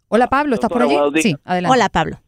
Hola 0.07 0.27
Pablo, 0.27 0.55
¿estás 0.55 0.69
por 0.69 0.83
allí? 0.83 0.95
días. 1.11 1.21
Sí, 1.21 1.35
adelante. 1.43 1.75
Hola, 1.75 1.89
Pablo. 1.89 2.19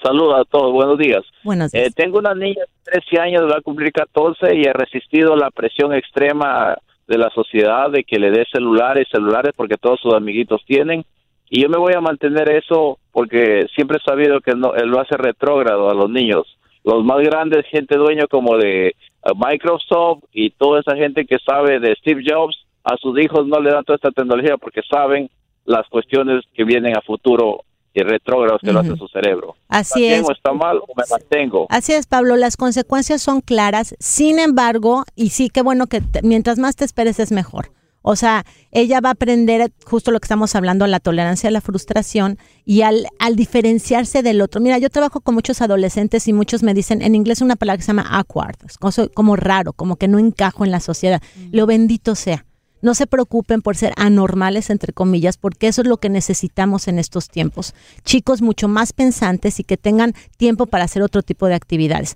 Saludos 0.00 0.42
a 0.42 0.44
todos, 0.44 0.72
buenos 0.72 0.96
días. 0.96 1.24
Buenos 1.42 1.74
Eh, 1.74 1.90
tengo 1.92 2.20
una 2.20 2.32
niña 2.32 2.62
de 2.84 3.00
13 3.00 3.20
años, 3.20 3.50
va 3.50 3.56
a 3.58 3.62
cumplir 3.62 3.92
14 3.92 4.54
y 4.54 4.68
ha 4.68 4.74
resistido 4.74 5.34
la 5.34 5.50
presión 5.50 5.92
extrema 5.92 6.76
de 7.08 7.18
la 7.18 7.30
sociedad 7.30 7.90
de 7.90 8.04
que 8.04 8.20
le 8.20 8.30
dé 8.30 8.44
celulares, 8.52 9.08
celulares 9.10 9.54
porque 9.56 9.76
todos 9.76 9.98
sus 10.00 10.14
amiguitos 10.14 10.64
tienen. 10.64 11.04
Y 11.48 11.62
yo 11.62 11.68
me 11.68 11.78
voy 11.78 11.92
a 11.94 12.00
mantener 12.00 12.50
eso 12.50 12.98
porque 13.12 13.66
siempre 13.74 13.98
he 13.98 14.04
sabido 14.10 14.40
que 14.40 14.54
no, 14.54 14.74
él 14.74 14.88
lo 14.88 15.00
hace 15.00 15.16
retrógrado 15.16 15.88
a 15.90 15.94
los 15.94 16.10
niños. 16.10 16.44
Los 16.84 17.04
más 17.04 17.18
grandes, 17.20 17.66
gente 17.70 17.96
dueño 17.96 18.26
como 18.28 18.56
de 18.56 18.88
eh, 18.88 18.94
Microsoft 19.36 20.24
y 20.32 20.50
toda 20.50 20.80
esa 20.80 20.96
gente 20.96 21.24
que 21.24 21.38
sabe 21.44 21.80
de 21.80 21.94
Steve 21.96 22.22
Jobs, 22.26 22.56
a 22.84 22.96
sus 22.96 23.18
hijos 23.20 23.46
no 23.46 23.60
le 23.60 23.70
dan 23.70 23.84
toda 23.84 23.96
esta 23.96 24.10
tecnología 24.10 24.56
porque 24.56 24.80
saben 24.88 25.28
las 25.64 25.86
cuestiones 25.88 26.44
que 26.54 26.64
vienen 26.64 26.96
a 26.96 27.00
futuro 27.00 27.62
y 27.92 28.00
retrógrados 28.02 28.60
que 28.62 28.72
lo 28.72 28.80
hace 28.80 28.94
su 28.96 29.08
cerebro. 29.08 29.56
Así 29.68 30.04
¿Está 30.04 30.08
bien 30.14 30.20
es. 30.22 30.28
o 30.28 30.32
está 30.32 30.52
mal 30.52 30.76
o 30.78 30.86
me 30.96 31.02
mantengo? 31.10 31.66
Así 31.70 31.92
es, 31.94 32.06
Pablo, 32.06 32.36
las 32.36 32.56
consecuencias 32.56 33.22
son 33.22 33.40
claras. 33.40 33.96
Sin 33.98 34.38
embargo, 34.38 35.04
y 35.16 35.30
sí, 35.30 35.48
qué 35.48 35.62
bueno 35.62 35.86
que 35.86 36.02
te- 36.02 36.22
mientras 36.22 36.58
más 36.58 36.76
te 36.76 36.84
esperes 36.84 37.18
es 37.18 37.32
mejor. 37.32 37.70
O 38.08 38.14
sea, 38.14 38.44
ella 38.70 39.00
va 39.00 39.08
a 39.08 39.12
aprender 39.12 39.72
justo 39.84 40.12
lo 40.12 40.20
que 40.20 40.26
estamos 40.26 40.54
hablando, 40.54 40.86
la 40.86 41.00
tolerancia 41.00 41.48
a 41.48 41.50
la 41.50 41.60
frustración 41.60 42.38
y 42.64 42.82
al, 42.82 43.08
al 43.18 43.34
diferenciarse 43.34 44.22
del 44.22 44.40
otro. 44.40 44.60
Mira, 44.60 44.78
yo 44.78 44.90
trabajo 44.90 45.20
con 45.20 45.34
muchos 45.34 45.60
adolescentes 45.60 46.28
y 46.28 46.32
muchos 46.32 46.62
me 46.62 46.72
dicen, 46.72 47.02
en 47.02 47.16
inglés 47.16 47.40
una 47.40 47.56
palabra 47.56 47.78
que 47.78 47.82
se 47.82 47.88
llama 47.88 48.06
awkward, 48.08 48.58
es 48.64 48.78
cosa- 48.78 49.08
como 49.08 49.34
raro, 49.34 49.72
como 49.72 49.96
que 49.96 50.06
no 50.06 50.20
encajo 50.20 50.64
en 50.64 50.70
la 50.70 50.78
sociedad. 50.78 51.20
Lo 51.50 51.66
bendito 51.66 52.14
sea. 52.14 52.46
No 52.80 52.94
se 52.94 53.08
preocupen 53.08 53.60
por 53.60 53.76
ser 53.76 53.92
anormales, 53.96 54.70
entre 54.70 54.92
comillas, 54.92 55.36
porque 55.36 55.66
eso 55.66 55.82
es 55.82 55.88
lo 55.88 55.96
que 55.96 56.08
necesitamos 56.08 56.86
en 56.86 57.00
estos 57.00 57.28
tiempos. 57.28 57.74
Chicos 58.04 58.40
mucho 58.40 58.68
más 58.68 58.92
pensantes 58.92 59.58
y 59.58 59.64
que 59.64 59.76
tengan 59.76 60.12
tiempo 60.36 60.66
para 60.66 60.84
hacer 60.84 61.02
otro 61.02 61.22
tipo 61.22 61.48
de 61.48 61.54
actividades. 61.54 62.14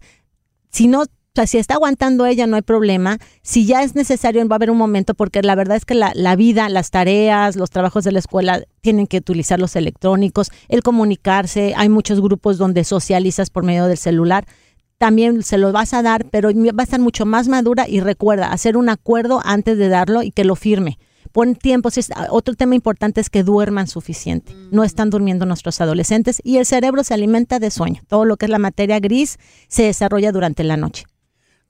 Si 0.70 0.87
no, 0.87 1.03
o 1.33 1.37
sea, 1.37 1.47
si 1.47 1.59
está 1.59 1.75
aguantando 1.75 2.27
ella, 2.27 2.49
no 2.49 2.57
hay 2.57 2.62
problema. 2.62 3.19
Si 3.43 3.64
ya 3.64 3.85
es 3.85 3.95
necesario, 3.95 4.47
va 4.49 4.55
a 4.55 4.59
haber 4.59 4.71
un 4.73 4.79
momento, 4.79 5.14
porque 5.14 5.43
la 5.43 5.55
verdad 5.55 5.77
es 5.77 5.85
que 5.85 5.95
la, 5.95 6.11
la 6.16 6.35
vida, 6.35 6.69
las 6.69 6.90
tareas, 6.90 7.55
los 7.55 7.71
trabajos 7.71 8.03
de 8.03 8.11
la 8.11 8.19
escuela 8.19 8.64
tienen 8.81 9.07
que 9.07 9.19
utilizar 9.19 9.61
los 9.61 9.77
electrónicos, 9.77 10.51
el 10.69 10.83
comunicarse. 10.83 11.73
Hay 11.77 11.88
muchos 11.88 12.21
grupos 12.21 12.59
donde 12.59 12.83
socializas 12.83 13.49
por 13.51 13.62
medio 13.62 13.87
del 13.87 13.97
celular 13.97 14.45
también 14.99 15.43
se 15.43 15.57
lo 15.57 15.73
vas 15.73 15.95
a 15.95 16.03
dar, 16.03 16.27
pero 16.27 16.51
va 16.51 16.83
a 16.83 16.83
estar 16.83 17.01
mucho 17.01 17.25
más 17.25 17.49
madura 17.49 17.88
y 17.88 18.01
recuerda, 18.01 18.53
hacer 18.53 18.77
un 18.77 18.90
acuerdo 18.90 19.40
antes 19.43 19.79
de 19.79 19.88
darlo 19.88 20.23
y 20.23 20.31
que 20.31 20.45
lo 20.45 20.57
firme. 20.57 20.99
Pon 21.33 21.55
tiempo. 21.55 21.88
Otro 22.29 22.55
tema 22.55 22.75
importante 22.75 23.23
es 23.23 23.31
que 23.31 23.43
duerman 23.43 23.87
suficiente. 23.87 24.55
No 24.71 24.85
están 24.85 25.09
durmiendo 25.09 25.47
nuestros 25.47 25.81
adolescentes 25.81 26.43
y 26.45 26.59
el 26.59 26.66
cerebro 26.66 27.03
se 27.03 27.14
alimenta 27.14 27.59
de 27.59 27.71
sueño. 27.71 28.03
Todo 28.09 28.27
lo 28.27 28.37
que 28.37 28.45
es 28.45 28.51
la 28.51 28.59
materia 28.59 29.01
gris 29.01 29.38
se 29.69 29.85
desarrolla 29.85 30.33
durante 30.33 30.64
la 30.64 30.77
noche. 30.77 31.05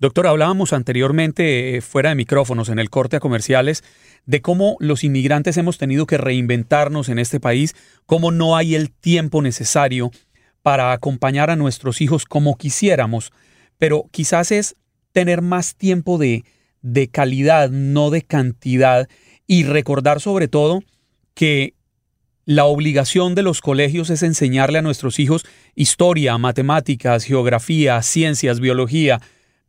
Doctor, 0.00 0.28
hablábamos 0.28 0.72
anteriormente 0.72 1.76
eh, 1.76 1.82
fuera 1.82 2.08
de 2.08 2.14
micrófonos 2.14 2.70
en 2.70 2.78
el 2.78 2.88
corte 2.88 3.16
a 3.16 3.20
comerciales 3.20 3.84
de 4.24 4.40
cómo 4.40 4.78
los 4.80 5.04
inmigrantes 5.04 5.58
hemos 5.58 5.76
tenido 5.76 6.06
que 6.06 6.16
reinventarnos 6.16 7.10
en 7.10 7.18
este 7.18 7.38
país, 7.38 7.76
cómo 8.06 8.32
no 8.32 8.56
hay 8.56 8.74
el 8.74 8.90
tiempo 8.90 9.42
necesario 9.42 10.10
para 10.62 10.92
acompañar 10.92 11.50
a 11.50 11.56
nuestros 11.56 12.00
hijos 12.00 12.24
como 12.24 12.56
quisiéramos, 12.56 13.30
pero 13.76 14.06
quizás 14.10 14.52
es 14.52 14.74
tener 15.12 15.42
más 15.42 15.74
tiempo 15.74 16.16
de, 16.16 16.44
de 16.80 17.08
calidad, 17.08 17.68
no 17.68 18.08
de 18.08 18.22
cantidad, 18.22 19.06
y 19.46 19.64
recordar 19.64 20.22
sobre 20.22 20.48
todo 20.48 20.82
que 21.34 21.74
la 22.46 22.64
obligación 22.64 23.34
de 23.34 23.42
los 23.42 23.60
colegios 23.60 24.08
es 24.08 24.22
enseñarle 24.22 24.78
a 24.78 24.82
nuestros 24.82 25.18
hijos 25.18 25.44
historia, 25.74 26.38
matemáticas, 26.38 27.24
geografía, 27.24 28.00
ciencias, 28.00 28.60
biología, 28.60 29.20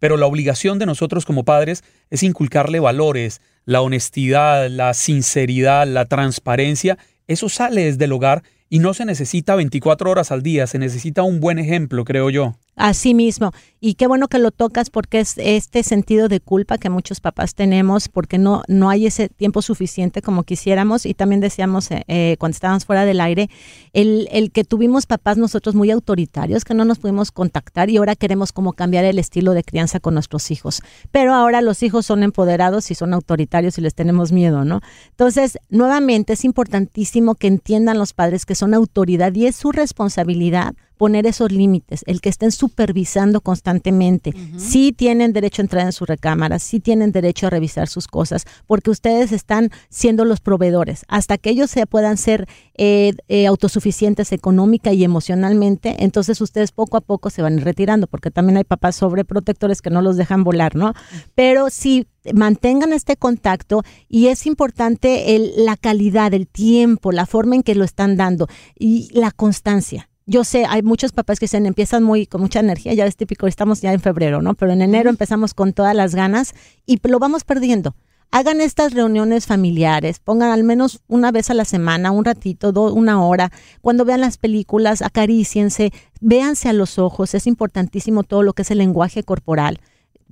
pero 0.01 0.17
la 0.17 0.25
obligación 0.25 0.79
de 0.79 0.87
nosotros 0.87 1.25
como 1.25 1.45
padres 1.45 1.83
es 2.09 2.23
inculcarle 2.23 2.79
valores, 2.79 3.39
la 3.65 3.81
honestidad, 3.81 4.67
la 4.67 4.95
sinceridad, 4.95 5.85
la 5.85 6.05
transparencia. 6.05 6.97
Eso 7.27 7.49
sale 7.49 7.83
desde 7.83 8.05
el 8.05 8.13
hogar 8.13 8.41
y 8.67 8.79
no 8.79 8.95
se 8.95 9.05
necesita 9.05 9.53
24 9.53 10.09
horas 10.09 10.31
al 10.31 10.41
día, 10.41 10.65
se 10.65 10.79
necesita 10.79 11.21
un 11.21 11.39
buen 11.39 11.59
ejemplo, 11.59 12.03
creo 12.03 12.31
yo. 12.31 12.55
Así 12.75 13.13
mismo. 13.13 13.51
Y 13.81 13.95
qué 13.95 14.07
bueno 14.07 14.27
que 14.27 14.39
lo 14.39 14.51
tocas 14.51 14.89
porque 14.89 15.19
es 15.19 15.35
este 15.37 15.83
sentido 15.83 16.29
de 16.29 16.39
culpa 16.39 16.77
que 16.77 16.89
muchos 16.89 17.19
papás 17.19 17.53
tenemos 17.53 18.07
porque 18.07 18.37
no, 18.37 18.63
no 18.67 18.89
hay 18.89 19.07
ese 19.07 19.27
tiempo 19.27 19.61
suficiente 19.61 20.21
como 20.21 20.43
quisiéramos. 20.43 21.05
Y 21.05 21.13
también 21.13 21.41
decíamos 21.41 21.91
eh, 21.91 22.03
eh, 22.07 22.37
cuando 22.39 22.55
estábamos 22.55 22.85
fuera 22.85 23.05
del 23.05 23.19
aire, 23.19 23.49
el, 23.91 24.29
el, 24.31 24.51
que 24.51 24.63
tuvimos 24.63 25.05
papás 25.05 25.37
nosotros 25.37 25.75
muy 25.75 25.91
autoritarios, 25.91 26.63
que 26.63 26.73
no 26.73 26.85
nos 26.85 26.99
pudimos 26.99 27.31
contactar 27.31 27.89
y 27.89 27.97
ahora 27.97 28.15
queremos 28.15 28.53
como 28.53 28.73
cambiar 28.73 29.03
el 29.03 29.19
estilo 29.19 29.53
de 29.53 29.63
crianza 29.63 29.99
con 29.99 30.13
nuestros 30.13 30.49
hijos. 30.49 30.81
Pero 31.11 31.33
ahora 31.33 31.61
los 31.61 31.83
hijos 31.83 32.05
son 32.05 32.23
empoderados 32.23 32.89
y 32.89 32.95
son 32.95 33.13
autoritarios 33.13 33.77
y 33.77 33.81
les 33.81 33.95
tenemos 33.95 34.31
miedo, 34.31 34.63
¿no? 34.63 34.79
Entonces, 35.09 35.57
nuevamente 35.69 36.33
es 36.33 36.45
importantísimo 36.45 37.35
que 37.35 37.47
entiendan 37.47 37.97
los 37.97 38.13
padres 38.13 38.45
que 38.45 38.55
son 38.55 38.73
autoridad 38.73 39.33
y 39.35 39.47
es 39.47 39.55
su 39.55 39.71
responsabilidad 39.71 40.73
poner 41.01 41.25
esos 41.25 41.51
límites, 41.51 42.03
el 42.05 42.21
que 42.21 42.29
estén 42.29 42.51
supervisando 42.51 43.41
constantemente. 43.41 44.35
Sí 44.55 44.91
tienen 44.91 45.33
derecho 45.33 45.63
a 45.63 45.65
entrar 45.65 45.85
en 45.87 45.93
su 45.93 46.05
recámara, 46.05 46.59
sí 46.59 46.79
tienen 46.79 47.11
derecho 47.11 47.47
a 47.47 47.49
revisar 47.49 47.87
sus 47.87 48.05
cosas, 48.05 48.45
porque 48.67 48.91
ustedes 48.91 49.31
están 49.31 49.71
siendo 49.89 50.25
los 50.25 50.41
proveedores. 50.41 51.03
Hasta 51.07 51.39
que 51.39 51.49
ellos 51.49 51.71
se 51.71 51.87
puedan 51.87 52.17
ser 52.17 52.47
eh, 52.75 53.13
eh, 53.29 53.47
autosuficientes 53.47 54.31
económica 54.31 54.93
y 54.93 55.03
emocionalmente, 55.03 56.03
entonces 56.03 56.39
ustedes 56.39 56.71
poco 56.71 56.97
a 56.97 57.01
poco 57.01 57.31
se 57.31 57.41
van 57.41 57.57
retirando, 57.61 58.05
porque 58.05 58.29
también 58.29 58.57
hay 58.57 58.63
papás 58.63 58.95
sobreprotectores 58.97 59.81
que 59.81 59.89
no 59.89 60.03
los 60.03 60.17
dejan 60.17 60.43
volar, 60.43 60.75
¿no? 60.75 60.93
Pero 61.33 61.71
sí 61.71 62.05
mantengan 62.31 62.93
este 62.93 63.17
contacto 63.17 63.81
y 64.07 64.27
es 64.27 64.45
importante 64.45 65.35
el, 65.35 65.65
la 65.65 65.77
calidad, 65.77 66.31
el 66.35 66.45
tiempo, 66.45 67.11
la 67.11 67.25
forma 67.25 67.55
en 67.55 67.63
que 67.63 67.73
lo 67.73 67.85
están 67.85 68.17
dando 68.17 68.47
y 68.77 69.09
la 69.13 69.31
constancia 69.31 70.10
yo 70.31 70.45
sé, 70.45 70.65
hay 70.67 70.81
muchos 70.81 71.11
papás 71.11 71.39
que 71.39 71.47
se 71.47 71.57
empiezan 71.57 72.03
muy 72.03 72.25
con 72.25 72.39
mucha 72.39 72.61
energía, 72.61 72.93
ya 72.93 73.05
es 73.05 73.17
típico, 73.17 73.47
estamos 73.47 73.81
ya 73.81 73.91
en 73.91 73.99
febrero, 73.99 74.41
¿no? 74.41 74.53
Pero 74.55 74.71
en 74.71 74.81
enero 74.81 75.09
empezamos 75.09 75.53
con 75.53 75.73
todas 75.73 75.93
las 75.93 76.15
ganas 76.15 76.53
y 76.85 76.99
lo 77.03 77.19
vamos 77.19 77.43
perdiendo. 77.43 77.95
Hagan 78.31 78.61
estas 78.61 78.93
reuniones 78.93 79.45
familiares, 79.45 80.19
pongan 80.19 80.51
al 80.51 80.63
menos 80.63 81.01
una 81.09 81.33
vez 81.33 81.49
a 81.49 81.53
la 81.53 81.65
semana, 81.65 82.11
un 82.11 82.23
ratito, 82.23 82.71
una 82.93 83.21
hora. 83.21 83.51
Cuando 83.81 84.05
vean 84.05 84.21
las 84.21 84.37
películas, 84.37 85.01
acaríciense, 85.01 85.91
véanse 86.21 86.69
a 86.69 86.73
los 86.73 86.97
ojos, 86.97 87.35
es 87.35 87.45
importantísimo 87.45 88.23
todo 88.23 88.41
lo 88.41 88.53
que 88.53 88.61
es 88.61 88.71
el 88.71 88.77
lenguaje 88.77 89.23
corporal 89.23 89.79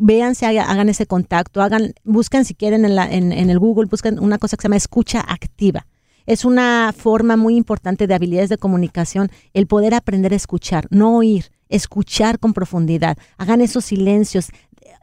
véanse, 0.01 0.45
hagan 0.45 0.87
ese 0.87 1.07
contacto, 1.07 1.61
hagan, 1.61 1.93
busquen 2.05 2.45
si 2.45 2.55
quieren 2.55 2.85
en, 2.85 2.95
la, 2.95 3.11
en, 3.11 3.33
en, 3.33 3.49
el 3.49 3.59
Google, 3.59 3.89
busquen 3.91 4.17
una 4.17 4.37
cosa 4.37 4.55
que 4.55 4.61
se 4.61 4.67
llama 4.69 4.77
escucha 4.77 5.19
activa 5.19 5.85
es 6.29 6.45
una 6.45 6.93
forma 6.95 7.37
muy 7.37 7.55
importante 7.55 8.05
de 8.05 8.13
habilidades 8.13 8.49
de 8.49 8.59
comunicación 8.59 9.31
el 9.55 9.65
poder 9.65 9.95
aprender 9.95 10.31
a 10.31 10.35
escuchar, 10.35 10.85
no 10.91 11.17
oír, 11.17 11.45
escuchar 11.69 12.37
con 12.37 12.53
profundidad. 12.53 13.17
Hagan 13.39 13.61
esos 13.61 13.85
silencios, 13.85 14.51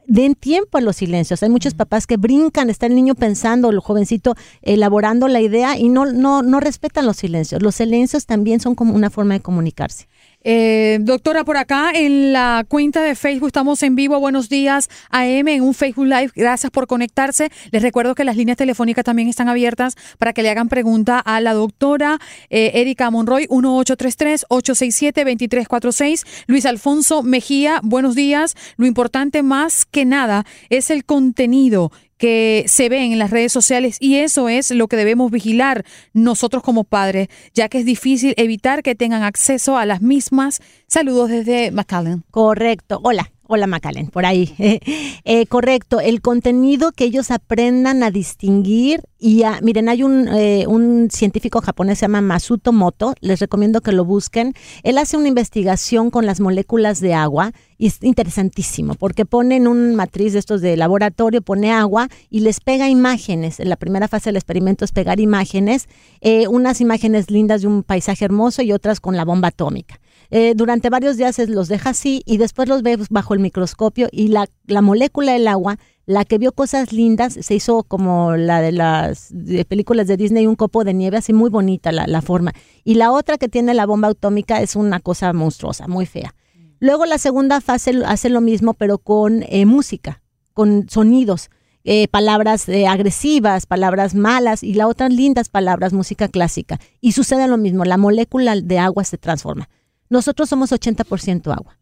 den 0.07 0.37
tiempo 0.37 0.79
a 0.79 0.81
los 0.81 0.95
silencios. 0.95 1.43
Hay 1.43 1.49
muchos 1.49 1.75
papás 1.75 2.07
que 2.07 2.17
brincan, 2.17 2.71
está 2.71 2.87
el 2.87 2.95
niño 2.95 3.17
pensando, 3.17 3.71
el 3.71 3.81
jovencito 3.81 4.37
elaborando 4.62 5.27
la 5.27 5.41
idea 5.41 5.77
y 5.77 5.89
no, 5.89 6.07
no, 6.07 6.43
no 6.43 6.61
respetan 6.61 7.07
los 7.07 7.17
silencios. 7.17 7.61
Los 7.61 7.75
silencios 7.75 8.27
también 8.27 8.61
son 8.61 8.77
como 8.77 8.95
una 8.95 9.11
forma 9.11 9.35
de 9.35 9.41
comunicarse. 9.41 10.07
Eh, 10.48 10.98
doctora, 11.00 11.42
por 11.42 11.56
acá 11.56 11.90
en 11.92 12.32
la 12.32 12.64
cuenta 12.68 13.02
de 13.02 13.16
Facebook 13.16 13.48
estamos 13.48 13.82
en 13.82 13.96
vivo. 13.96 14.20
Buenos 14.20 14.48
días, 14.48 14.88
AM, 15.11 15.48
en 15.48 15.62
un 15.62 15.74
Facebook 15.74 16.06
Live. 16.06 16.30
Gracias 16.37 16.70
por 16.70 16.87
conectarse. 16.87 17.50
Les 17.72 17.82
recuerdo 17.82 18.14
que 18.14 18.22
las 18.22 18.37
líneas 18.37 18.56
telefónicas 18.56 19.04
también 19.04 19.28
están 19.28 19.48
abiertas 19.48 19.96
para 20.18 20.32
que 20.32 20.44
le 20.44 20.50
hagan 20.50 20.68
pregunta 20.68 21.18
a 21.18 21.40
la 21.40 21.52
doctora 21.52 22.20
eh, 22.48 22.70
Erika 22.74 23.11
Monroy, 23.11 23.48
1833-867-2346. 23.48 26.24
Luis 26.46 26.64
Alfonso 26.64 27.24
Mejía, 27.24 27.80
buenos 27.82 28.14
días. 28.14 28.54
Lo 28.76 28.87
importante 28.87 29.42
más 29.42 29.85
que 29.85 30.04
nada 30.04 30.46
es 30.70 30.90
el 30.90 31.04
contenido 31.04 31.90
que 32.18 32.64
se 32.66 32.88
ven 32.88 33.12
en 33.12 33.18
las 33.18 33.31
redes 33.31 33.52
sociales 33.52 33.96
y 34.00 34.16
eso 34.16 34.48
es 34.48 34.70
lo 34.70 34.88
que 34.88 34.96
debemos 34.96 35.31
vigilar 35.31 35.85
nosotros 36.12 36.62
como 36.62 36.85
padres, 36.85 37.29
ya 37.55 37.68
que 37.68 37.79
es 37.79 37.85
difícil 37.85 38.35
evitar 38.37 38.83
que 38.83 38.94
tengan 38.94 39.22
acceso 39.22 39.76
a 39.76 39.87
las 39.87 40.02
mismas. 40.02 40.61
Saludos 40.87 41.31
desde 41.31 41.70
McAllen. 41.70 42.24
Correcto. 42.31 43.00
Hola. 43.02 43.31
Hola 43.48 43.66
Macalen, 43.66 44.09
por 44.09 44.26
ahí. 44.26 44.54
Eh, 45.28 45.46
correcto, 45.46 45.98
el 45.98 46.20
contenido 46.20 46.92
que 46.92 47.04
ellos 47.04 47.32
aprendan 47.32 48.04
a 48.04 48.12
distinguir 48.12 49.00
y 49.18 49.42
a, 49.42 49.61
miren, 49.61 49.88
hay 49.88 50.04
un, 50.04 50.28
eh, 50.28 50.66
un 50.68 51.09
científico 51.11 51.61
japonés, 51.61 51.98
se 51.98 52.04
llama 52.04 52.20
Masuto 52.20 52.72
Moto, 52.72 53.12
les 53.20 53.40
recomiendo 53.40 53.80
que 53.80 53.90
lo 53.90 54.04
busquen. 54.04 54.54
Él 54.85 54.98
hace 54.98 55.16
una 55.16 55.26
investigación 55.26 56.12
con 56.12 56.24
las 56.24 56.38
moléculas 56.38 57.00
de 57.00 57.14
agua 57.14 57.50
y 57.76 57.88
es 57.88 58.04
interesantísimo 58.04 58.94
porque 58.94 59.24
pone 59.24 59.56
en 59.56 59.66
un 59.66 59.96
matriz 59.96 60.32
de 60.32 60.38
estos 60.38 60.61
de 60.61 60.76
laboratorio, 60.76 61.42
pone 61.42 61.72
agua 61.72 62.09
y 62.30 62.40
les 62.40 62.61
pega 62.61 62.88
imágenes. 62.88 63.59
En 63.59 63.68
la 63.68 63.76
primera 63.76 64.06
fase 64.06 64.28
del 64.28 64.37
experimento 64.37 64.85
es 64.85 64.92
pegar 64.92 65.18
imágenes, 65.18 65.88
eh, 66.20 66.46
unas 66.46 66.80
imágenes 66.80 67.32
lindas 67.32 67.62
de 67.62 67.66
un 67.66 67.82
paisaje 67.82 68.24
hermoso 68.24 68.62
y 68.62 68.70
otras 68.70 69.00
con 69.00 69.16
la 69.16 69.24
bomba 69.24 69.48
atómica. 69.48 69.98
Eh, 70.31 70.55
durante 70.57 70.91
varios 70.91 71.17
días 71.17 71.39
los 71.49 71.69
deja 71.69 71.91
así 71.91 72.23
y 72.27 72.37
después 72.37 72.69
los 72.69 72.83
ve 72.83 72.99
bajo 73.11 73.35
el 73.35 73.41
microscopio 73.41 74.09
y 74.11 74.29
la, 74.29 74.47
la 74.67 74.83
molécula 74.83 75.33
del 75.33 75.49
agua, 75.49 75.79
la 76.07 76.25
que 76.25 76.39
vio 76.39 76.53
cosas 76.53 76.93
lindas, 76.93 77.35
se 77.41 77.55
hizo 77.55 77.83
como 77.83 78.37
la 78.37 78.61
de 78.61 78.73
las 78.73 79.33
películas 79.69 80.07
de 80.07 80.17
Disney, 80.17 80.47
un 80.47 80.57
copo 80.57 80.85
de 80.85 80.95
nieve, 80.95 81.17
así 81.17 81.33
muy 81.33 81.51
bonita 81.51 81.93
la, 81.93 82.07
la, 82.07 82.23
forma. 82.23 82.53
Y 82.85 82.95
la 82.95 83.12
otra 83.12 83.39
que 83.39 83.49
tiene 83.49 83.75
la 83.75 83.87
bomba 83.87 84.09
atómica 84.09 84.62
es 84.62 84.77
una 84.77 85.01
cosa 85.01 85.33
monstruosa, 85.33 85.89
muy 85.89 86.07
fea. 86.07 86.35
Luego 86.79 87.07
la 87.07 87.19
segunda 87.19 87.61
fase 87.61 87.93
hace 88.05 88.29
lo 88.29 88.41
mismo, 88.41 88.75
pero 88.75 88.99
con 88.99 89.43
eh, 89.49 89.65
música, 89.67 90.23
con 90.53 90.89
sonidos. 90.89 91.51
Eh, 91.89 92.09
palabras 92.09 92.69
eh, 92.69 92.89
agresivas, 92.89 93.65
palabras 93.65 94.15
malas 94.15 94.65
y 94.65 94.75
la 94.75 94.89
otra 94.89 95.09
lindas 95.09 95.49
palabras, 95.49 95.93
música 95.93 96.29
clásica. 96.29 96.81
Y 97.01 97.12
sucede 97.12 97.47
lo 97.47 97.57
mismo, 97.57 97.85
la 97.85 97.97
molécula 97.97 98.57
de 98.57 98.79
agua 98.79 99.05
se 99.05 99.19
transforma. 99.19 99.69
Nosotros 100.09 100.49
somos 100.49 100.73
80% 100.73 101.53
agua. 101.53 101.79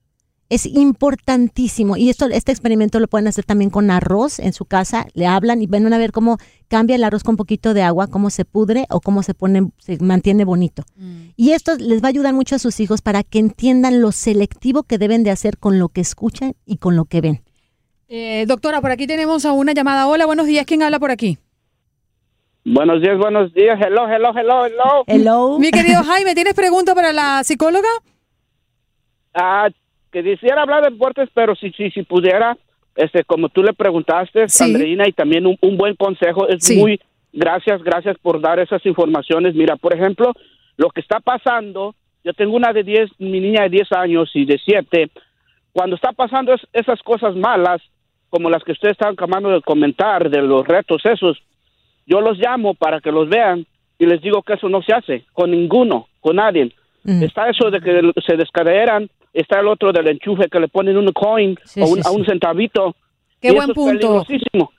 Es 0.51 0.67
importantísimo. 0.67 1.97
Y 1.97 2.11
esto, 2.11 2.27
este 2.27 2.53
experimento 2.53 3.01
lo 3.01 3.09
pueden 3.09 3.27
hacer 3.27 3.45
también 3.45 3.71
con 3.71 3.91
arroz 3.91 4.39
en 4.39 4.53
su 4.53 4.67
casa. 4.67 5.07
Le 5.15 5.27
hablan 5.27 5.63
y 5.63 5.67
ven 5.67 5.91
a 5.93 5.99
ver 5.99 6.13
cómo 6.13 6.37
cambia 6.69 6.97
el 6.97 7.05
arroz 7.05 7.23
con 7.23 7.33
un 7.33 7.37
poquito 7.39 7.73
de 7.73 7.83
agua, 7.83 8.09
cómo 8.09 8.31
se 8.31 8.45
pudre 8.45 8.87
o 8.91 9.01
cómo 9.01 9.23
se 9.23 9.33
pone, 9.33 9.71
se 9.79 9.99
mantiene 10.01 10.45
bonito. 10.45 10.83
Mm. 10.97 11.31
Y 11.37 11.53
esto 11.53 11.77
les 11.79 12.03
va 12.03 12.09
a 12.09 12.11
ayudar 12.11 12.35
mucho 12.35 12.57
a 12.57 12.59
sus 12.59 12.79
hijos 12.81 13.01
para 13.01 13.23
que 13.23 13.39
entiendan 13.39 14.01
lo 14.01 14.13
selectivo 14.13 14.83
que 14.83 14.99
deben 14.99 15.25
de 15.25 15.31
hacer 15.31 15.59
con 15.59 15.79
lo 15.79 15.89
que 15.89 16.03
escuchan 16.03 16.55
y 16.67 16.77
con 16.77 16.95
lo 16.95 17.07
que 17.07 17.21
ven. 17.23 17.43
Eh, 18.09 18.45
doctora, 18.47 18.81
por 18.83 18.91
aquí 18.91 19.07
tenemos 19.07 19.47
a 19.47 19.53
una 19.53 19.73
llamada. 19.73 20.07
Hola, 20.07 20.27
buenos 20.27 20.47
días. 20.47 20.67
¿Quién 20.67 20.83
habla 20.83 21.01
por 21.01 21.11
aquí? 21.11 21.39
Buenos 22.67 23.03
días, 23.03 23.19
buenos 23.19 23.53
días. 23.53 23.79
Hello, 23.81 24.09
hello, 24.09 24.33
hello, 24.35 24.67
hello. 24.67 25.05
Hello. 25.07 25.59
Mi 25.59 25.71
querido 25.71 26.03
Jaime, 26.03 26.35
¿tienes 26.35 26.55
pregunta 26.55 26.95
para 26.95 27.13
la 27.13 27.45
psicóloga? 27.45 27.89
Ah, 29.35 29.69
que 30.13 30.23
quisiera 30.23 30.63
hablar 30.63 30.85
de 30.85 30.91
deportes, 30.91 31.29
pero 31.35 31.57
si, 31.57 31.73
si, 31.73 31.91
si 31.91 32.03
pudiera, 32.05 32.57
este, 32.95 33.25
como 33.25 33.49
tú 33.49 33.63
le 33.63 33.73
preguntaste, 33.73 34.49
sí. 34.49 34.97
y 34.97 35.13
también 35.13 35.47
un, 35.47 35.59
un, 35.61 35.77
buen 35.77 35.97
consejo, 35.97 36.47
es 36.49 36.71
muy, 36.77 37.01
gracias, 37.33 37.83
gracias 37.83 38.17
por 38.19 38.41
dar 38.41 38.61
esas 38.61 38.85
informaciones. 38.87 39.57
Mira, 39.57 39.77
por 39.77 39.93
ejemplo, 39.93 40.33
lo 40.77 40.91
que 40.91 41.01
está 41.01 41.19
pasando, 41.19 41.97
yo 42.23 42.33
tengo 42.33 42.55
una 42.55 42.73
de 42.73 42.85
10, 42.85 43.11
mi 43.19 43.41
niña 43.41 43.65
de 43.65 43.71
10 43.71 43.93
años 43.93 44.31
y 44.35 44.45
de 44.45 44.59
7, 44.65 45.11
cuando 45.73 45.97
está 45.97 46.13
pasando 46.13 46.55
es, 46.55 46.61
esas 46.73 47.03
cosas 47.03 47.35
malas, 47.35 47.83
como 48.31 48.49
las 48.51 48.63
que 48.63 48.73
ustedes 48.73 48.93
estaban 48.93 49.15
acabando 49.15 49.51
de 49.51 49.61
comentar, 49.63 50.31
de 50.31 50.43
los 50.43 50.67
retos 50.67 51.05
esos, 51.05 51.43
yo 52.07 52.21
los 52.21 52.39
llamo 52.39 52.75
para 52.75 53.01
que 53.01 53.11
los 53.11 53.29
vean 53.29 53.67
y 53.99 54.07
les 54.07 54.21
digo 54.21 54.43
que 54.43 54.55
eso 54.55 54.69
no 54.69 54.83
se 54.83 54.93
hace 54.93 55.25
con 55.33 55.51
ninguno, 55.51 56.09
con 56.21 56.37
nadie. 56.37 56.73
Mm. 57.05 57.23
Está 57.23 57.49
eso 57.49 57.71
de 57.71 57.81
que 57.81 58.13
se 58.27 58.37
descaderan, 58.37 59.09
está 59.35 59.61
el 59.61 59.69
otro 59.69 59.93
del 59.93 60.09
enchufe 60.09 60.49
que 60.51 60.61
le 60.61 60.69
ponen 60.69 60.97
un 60.97 61.13
coin 61.13 61.59
sí, 61.65 61.83
o 61.83 61.87
un, 61.87 61.97
sí, 61.97 62.09
a 62.09 62.11
un 62.13 62.25
centavito 62.25 62.95
Qué 63.45 63.53
buen 63.53 63.75
punto. 63.75 64.25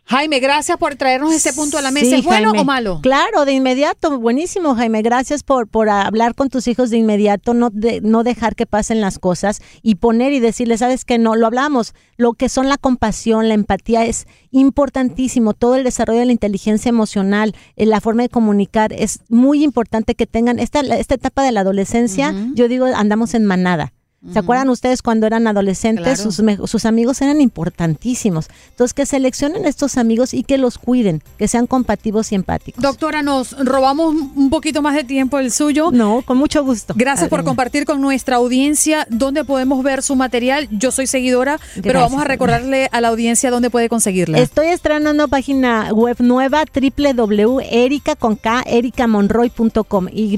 Jaime, 0.05 0.39
gracias 0.39 0.79
por 0.79 0.95
traernos 0.95 1.31
ese 1.33 1.53
punto 1.53 1.77
a 1.77 1.83
la 1.83 1.91
mesa. 1.91 2.15
¿Es 2.15 2.25
bueno 2.25 2.51
o 2.51 2.65
malo? 2.65 2.99
Claro, 3.03 3.45
de 3.45 3.53
inmediato. 3.53 4.19
Buenísimo, 4.19 4.73
Jaime. 4.73 5.03
Gracias 5.03 5.43
por, 5.43 5.67
por 5.67 5.87
hablar 5.87 6.33
con 6.33 6.49
tus 6.49 6.67
hijos 6.67 6.89
de 6.89 6.97
inmediato, 6.97 7.53
no, 7.53 7.69
de, 7.69 8.01
no 8.01 8.23
dejar 8.23 8.55
que 8.55 8.65
pasen 8.65 9.01
las 9.01 9.19
cosas 9.19 9.61
y 9.83 9.95
poner 9.95 10.33
y 10.33 10.39
decirles, 10.39 10.79
sabes 10.79 11.05
que 11.05 11.19
no, 11.19 11.35
lo 11.35 11.45
hablamos, 11.45 11.93
lo 12.17 12.33
que 12.33 12.49
son 12.49 12.67
la 12.67 12.77
compasión, 12.77 13.49
la 13.49 13.53
empatía 13.53 14.03
es 14.05 14.25
importantísimo. 14.49 15.53
Todo 15.53 15.75
el 15.75 15.83
desarrollo 15.83 16.21
de 16.21 16.25
la 16.25 16.31
inteligencia 16.31 16.89
emocional, 16.89 17.53
eh, 17.75 17.85
la 17.85 18.01
forma 18.01 18.23
de 18.23 18.29
comunicar, 18.29 18.93
es 18.93 19.19
muy 19.29 19.63
importante 19.63 20.15
que 20.15 20.25
tengan 20.25 20.57
esta, 20.57 20.79
esta 20.79 21.13
etapa 21.13 21.43
de 21.43 21.51
la 21.51 21.59
adolescencia. 21.59 22.33
Yo 22.55 22.67
digo, 22.67 22.85
andamos 22.85 23.35
en 23.35 23.45
manada. 23.45 23.93
¿Se 24.31 24.39
acuerdan 24.39 24.69
ustedes 24.69 25.01
cuando 25.01 25.27
eran 25.27 25.47
adolescentes? 25.47 26.19
Sus, 26.19 26.41
sus, 26.65 26.85
amigos 26.85 27.21
eran 27.21 27.41
importantísimos. 27.41 28.47
Entonces, 28.69 28.93
que 28.93 29.05
seleccionen 29.05 29.65
estos 29.65 29.97
amigos 29.97 30.33
y 30.33 30.43
que 30.43 30.57
los 30.57 30.77
cuiden, 30.77 31.21
que 31.37 31.47
sean 31.47 31.67
compatibles 31.67 32.31
y 32.31 32.35
empáticos. 32.35 32.81
Doctora, 32.81 33.21
nos 33.21 33.51
robamos 33.63 34.15
un 34.35 34.49
poquito 34.49 34.81
más 34.81 34.95
de 34.95 35.03
tiempo 35.03 35.39
el 35.39 35.51
suyo. 35.51 35.89
No, 35.91 36.23
con 36.23 36.37
mucho 36.37 36.63
gusto. 36.63 36.93
Gracias 36.97 37.29
por 37.29 37.43
compartir 37.43 37.85
con 37.85 38.01
nuestra 38.01 38.37
audiencia 38.37 39.05
dónde 39.09 39.43
podemos 39.43 39.83
ver 39.83 40.01
su 40.01 40.15
material. 40.15 40.67
Yo 40.71 40.91
soy 40.91 41.07
seguidora, 41.07 41.59
pero 41.83 41.99
vamos 41.99 42.21
a 42.21 42.25
recordarle 42.25 42.89
a 42.91 43.01
la 43.01 43.09
audiencia 43.09 43.51
dónde 43.51 43.69
puede 43.69 43.89
conseguirla. 43.89 44.39
Estoy 44.39 44.67
estrenando 44.67 45.27
página 45.27 45.91
web 45.91 46.17
nueva 46.19 46.63
www.erica 46.73 48.15
con 48.15 48.35
K, 48.35 48.63
ericamonroy.com, 48.65 50.07
y 50.11 50.35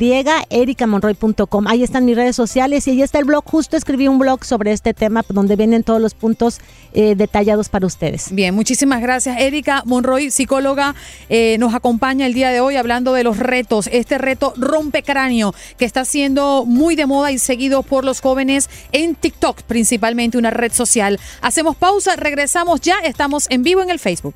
ericamonroy.com. 0.50 1.67
Ahí 1.67 1.84
están 1.84 2.06
mis 2.06 2.15
redes 2.15 2.36
sociales 2.36 2.88
y 2.88 2.91
ahí 2.91 3.02
está 3.02 3.19
el 3.19 3.26
blog 3.26 3.43
justo 3.45 3.77
escribí 3.78 4.08
un 4.08 4.20
blog 4.20 4.44
sobre 4.44 4.72
este 4.72 4.94
tema 4.94 5.24
donde 5.30 5.56
vienen 5.56 5.84
todos 5.84 6.02
los 6.02 6.13
puntos 6.13 6.60
eh, 6.94 7.16
detallados 7.16 7.70
para 7.70 7.86
ustedes. 7.86 8.32
Bien, 8.32 8.54
muchísimas 8.54 9.02
gracias. 9.02 9.40
Erika 9.40 9.84
Monroy, 9.86 10.32
psicóloga, 10.32 10.96
eh, 11.30 11.58
nos 11.60 11.74
acompaña 11.74 12.26
el 12.26 12.34
día 12.34 12.50
de 12.50 12.60
hoy 12.60 12.76
hablando 12.76 13.13
de 13.13 13.24
los 13.24 13.38
retos. 13.38 13.90
Este 13.92 14.18
reto 14.18 14.54
rompecráneo 14.58 15.54
que 15.78 15.86
está 15.86 16.06
siendo 16.06 16.66
muy 16.66 16.96
de 16.96 17.06
moda 17.06 17.32
y 17.32 17.40
seguido 17.40 17.84
por 17.84 18.04
los 18.04 18.22
jóvenes 18.22 18.70
en 18.92 19.16
TikTok, 19.16 19.62
principalmente 19.63 20.38
una 20.38 20.52
red 20.52 20.72
social. 20.72 21.20
Hacemos 21.42 21.76
pausa, 21.76 22.16
regresamos 22.16 22.82
ya, 22.82 23.00
estamos 23.04 23.48
en 23.50 23.63
vivo 23.63 23.82
en 23.82 23.90
el 23.90 24.00
Facebook. 24.00 24.36